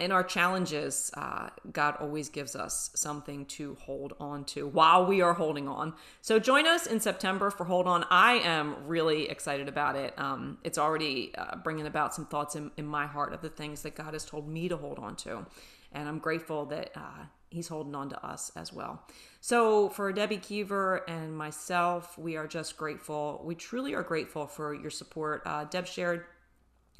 In 0.00 0.12
our 0.12 0.24
challenges, 0.24 1.10
uh, 1.14 1.50
God 1.72 1.96
always 2.00 2.30
gives 2.30 2.56
us 2.56 2.90
something 2.94 3.44
to 3.46 3.76
hold 3.82 4.14
on 4.18 4.44
to 4.46 4.66
while 4.66 5.04
we 5.04 5.20
are 5.20 5.34
holding 5.34 5.68
on. 5.68 5.94
So 6.22 6.38
join 6.38 6.66
us 6.66 6.86
in 6.86 7.00
September 7.00 7.50
for 7.50 7.64
Hold 7.64 7.86
On. 7.86 8.04
I 8.10 8.34
am 8.38 8.86
really 8.86 9.28
excited 9.28 9.68
about 9.68 9.96
it. 9.96 10.18
Um, 10.18 10.58
it's 10.64 10.78
already 10.78 11.32
uh, 11.36 11.56
bringing 11.56 11.86
about 11.86 12.14
some 12.14 12.26
thoughts 12.26 12.56
in, 12.56 12.70
in, 12.76 12.86
my 12.86 13.06
heart 13.06 13.34
of 13.34 13.42
the 13.42 13.50
things 13.50 13.82
that 13.82 13.94
God 13.94 14.14
has 14.14 14.24
told 14.24 14.48
me 14.48 14.68
to 14.68 14.76
hold 14.76 14.98
on 14.98 15.16
to. 15.16 15.46
And 15.92 16.08
I'm 16.08 16.18
grateful 16.18 16.64
that 16.66 16.90
uh, 16.96 17.24
He's 17.50 17.68
holding 17.68 17.94
on 17.94 18.08
to 18.10 18.26
us 18.26 18.50
as 18.56 18.72
well. 18.72 19.02
So 19.40 19.90
for 19.90 20.12
Debbie 20.12 20.38
Kiever 20.38 21.02
and 21.08 21.36
myself, 21.36 22.16
we 22.16 22.36
are 22.36 22.46
just 22.46 22.76
grateful. 22.76 23.42
We 23.44 23.54
truly 23.54 23.94
are 23.94 24.02
grateful 24.02 24.46
for 24.46 24.72
your 24.72 24.90
support. 24.90 25.42
Uh, 25.44 25.64
Deb 25.64 25.86
shared 25.86 26.24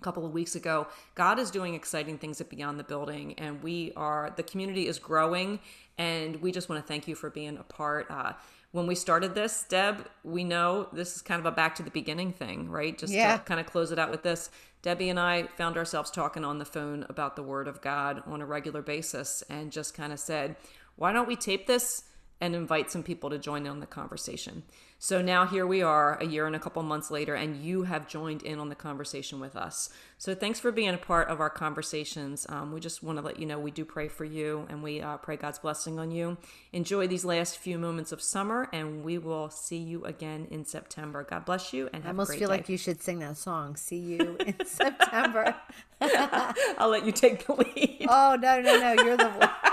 a 0.01 0.05
couple 0.05 0.25
of 0.25 0.33
weeks 0.33 0.55
ago. 0.55 0.87
God 1.15 1.39
is 1.39 1.51
doing 1.51 1.75
exciting 1.75 2.19
things 2.19 2.41
at 2.41 2.49
Beyond 2.49 2.79
the 2.79 2.85
Building, 2.85 3.35
and 3.39 3.63
we 3.63 3.93
are, 3.97 4.33
the 4.37 4.43
community 4.43 4.87
is 4.87 4.99
growing, 4.99 5.61
and 5.99 6.37
we 6.37 6.53
just 6.53 6.69
want 6.69 6.83
to 6.83 6.89
thank 6.89 7.07
you 7.07 7.15
for 7.15 7.31
being 7.31 7.59
a 7.59 7.63
part. 7.63 8.11
Uh, 8.11 8.33
when 8.73 8.87
we 8.87 8.95
started 8.95 9.35
this, 9.35 9.67
Deb, 9.69 10.09
we 10.25 10.45
know 10.45 10.89
this 10.93 11.17
is 11.17 11.23
kind 11.23 11.41
of 11.41 11.47
a 11.47 11.51
back 11.51 11.75
to 11.75 11.83
the 11.83 11.91
beginning 11.91 12.33
thing, 12.33 12.71
right? 12.71 12.97
Just 12.97 13.13
yeah. 13.13 13.37
to 13.37 13.43
kind 13.43 13.61
of 13.61 13.67
close 13.67 13.91
it 13.91 13.99
out 13.99 14.11
with 14.11 14.23
this. 14.23 14.51
Debbie 14.83 15.11
and 15.11 15.21
I 15.21 15.49
found 15.59 15.77
ourselves 15.77 16.11
talking 16.11 16.45
on 16.45 16.59
the 16.59 16.65
phone 16.65 17.05
about 17.09 17.37
the 17.37 17.43
Word 17.43 17.69
of 17.69 17.83
God 17.83 18.23
on 18.27 18.41
a 18.41 18.47
regular 18.47 18.81
basis 18.81 19.43
and 19.51 19.71
just 19.71 19.93
kind 19.93 20.13
of 20.13 20.19
said, 20.19 20.57
why 20.97 21.13
don't 21.13 21.29
we 21.29 21.37
tape 21.37 21.67
this 21.67 22.05
and 22.41 22.55
invite 22.55 22.91
some 22.91 23.03
people 23.03 23.31
to 23.31 23.39
join 23.39 23.67
in 23.67 23.73
on 23.73 23.81
the 23.81 23.87
conversation? 23.87 24.63
So 25.03 25.23
now 25.23 25.47
here 25.47 25.67
we 25.67 25.81
are 25.81 26.19
a 26.21 26.27
year 26.27 26.47
and 26.47 26.55
a 26.55 26.59
couple 26.59 26.83
months 26.83 27.11
later, 27.11 27.35
and 27.35 27.57
you 27.57 27.85
have 27.85 28.07
joined 28.07 28.43
in 28.43 28.59
on 28.59 28.69
the 28.69 28.75
conversation 28.75 29.41
with 29.41 29.57
us. 29.57 29.89
So 30.19 30.35
thanks 30.35 30.61
for 30.61 30.71
being 30.71 30.91
a 30.91 30.99
part 30.99 31.29
of 31.29 31.41
our 31.41 31.49
conversations. 31.49 32.45
Um, 32.51 32.71
we 32.71 32.81
just 32.81 33.03
want 33.03 33.17
to 33.19 33.25
let 33.25 33.39
you 33.39 33.47
know 33.47 33.59
we 33.59 33.71
do 33.71 33.87
pray 33.87 34.09
for 34.09 34.27
you 34.27 34.67
and 34.69 34.83
we 34.83 35.01
uh, 35.01 35.17
pray 35.17 35.37
God's 35.39 35.59
blessing 35.59 35.99
on 35.99 36.11
you. 36.11 36.37
Enjoy 36.75 37.07
these 37.07 37.25
last 37.25 37.57
few 37.57 37.79
moments 37.79 38.13
of 38.13 38.21
summer, 38.21 38.69
and 38.75 39.03
we 39.03 39.17
will 39.17 39.49
see 39.49 39.79
you 39.79 40.05
again 40.05 40.47
in 40.51 40.67
September. 40.67 41.23
God 41.23 41.47
bless 41.47 41.73
you 41.73 41.89
and 41.95 42.03
have 42.05 42.11
I 42.11 42.11
almost 42.11 42.33
feel 42.33 42.41
day. 42.49 42.57
like 42.57 42.69
you 42.69 42.77
should 42.77 43.03
sing 43.03 43.21
that 43.21 43.39
song. 43.39 43.77
See 43.77 43.97
you 43.99 44.37
in 44.45 44.55
September. 44.67 45.57
I'll 46.03 46.91
let 46.91 47.07
you 47.07 47.13
take 47.13 47.47
the 47.47 47.55
lead. 47.55 48.07
Oh 48.07 48.37
no 48.39 48.61
no 48.61 48.79
no! 48.79 49.03
You're 49.03 49.17
the 49.17 49.51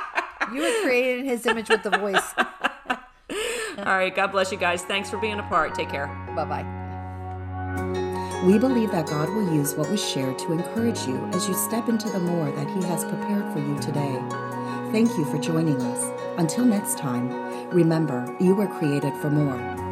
you 0.54 0.62
were 0.62 0.82
created 0.84 1.20
in 1.20 1.26
His 1.26 1.46
image 1.46 1.70
with 1.70 1.84
the 1.84 1.92
voice. 1.92 2.34
All 3.78 3.98
right. 3.98 4.16
God 4.16 4.28
bless 4.28 4.52
you 4.52 4.58
guys. 4.58 4.82
Thanks 4.84 5.10
for 5.10 5.18
being 5.18 5.40
a 5.40 5.44
part. 5.44 5.76
Take 5.76 5.90
care. 5.90 6.08
Bye 6.36 6.46
bye. 6.46 8.44
We 8.46 8.58
believe 8.58 8.92
that 8.92 9.08
God 9.08 9.30
will 9.30 9.54
use 9.54 9.76
what 9.76 9.90
was 9.90 10.04
shared 10.04 10.38
to 10.40 10.54
encourage 10.54 11.06
you 11.08 11.18
as 11.34 11.48
you 11.48 11.54
step 11.54 11.90
into 11.90 12.10
the 12.10 12.20
more 12.20 12.52
that 12.52 12.68
He 12.68 12.88
has 12.88 13.04
prepared 13.04 13.52
for 13.52 13.60
you 13.60 13.78
today. 13.80 14.20
Thank 14.92 15.18
you 15.18 15.26
for 15.26 15.38
joining 15.38 15.82
us. 15.82 16.12
Until 16.38 16.64
next 16.66 16.98
time, 16.98 17.30
remember, 17.70 18.26
you 18.40 18.56
were 18.56 18.68
created 18.68 19.14
for 19.16 19.30
more. 19.30 19.87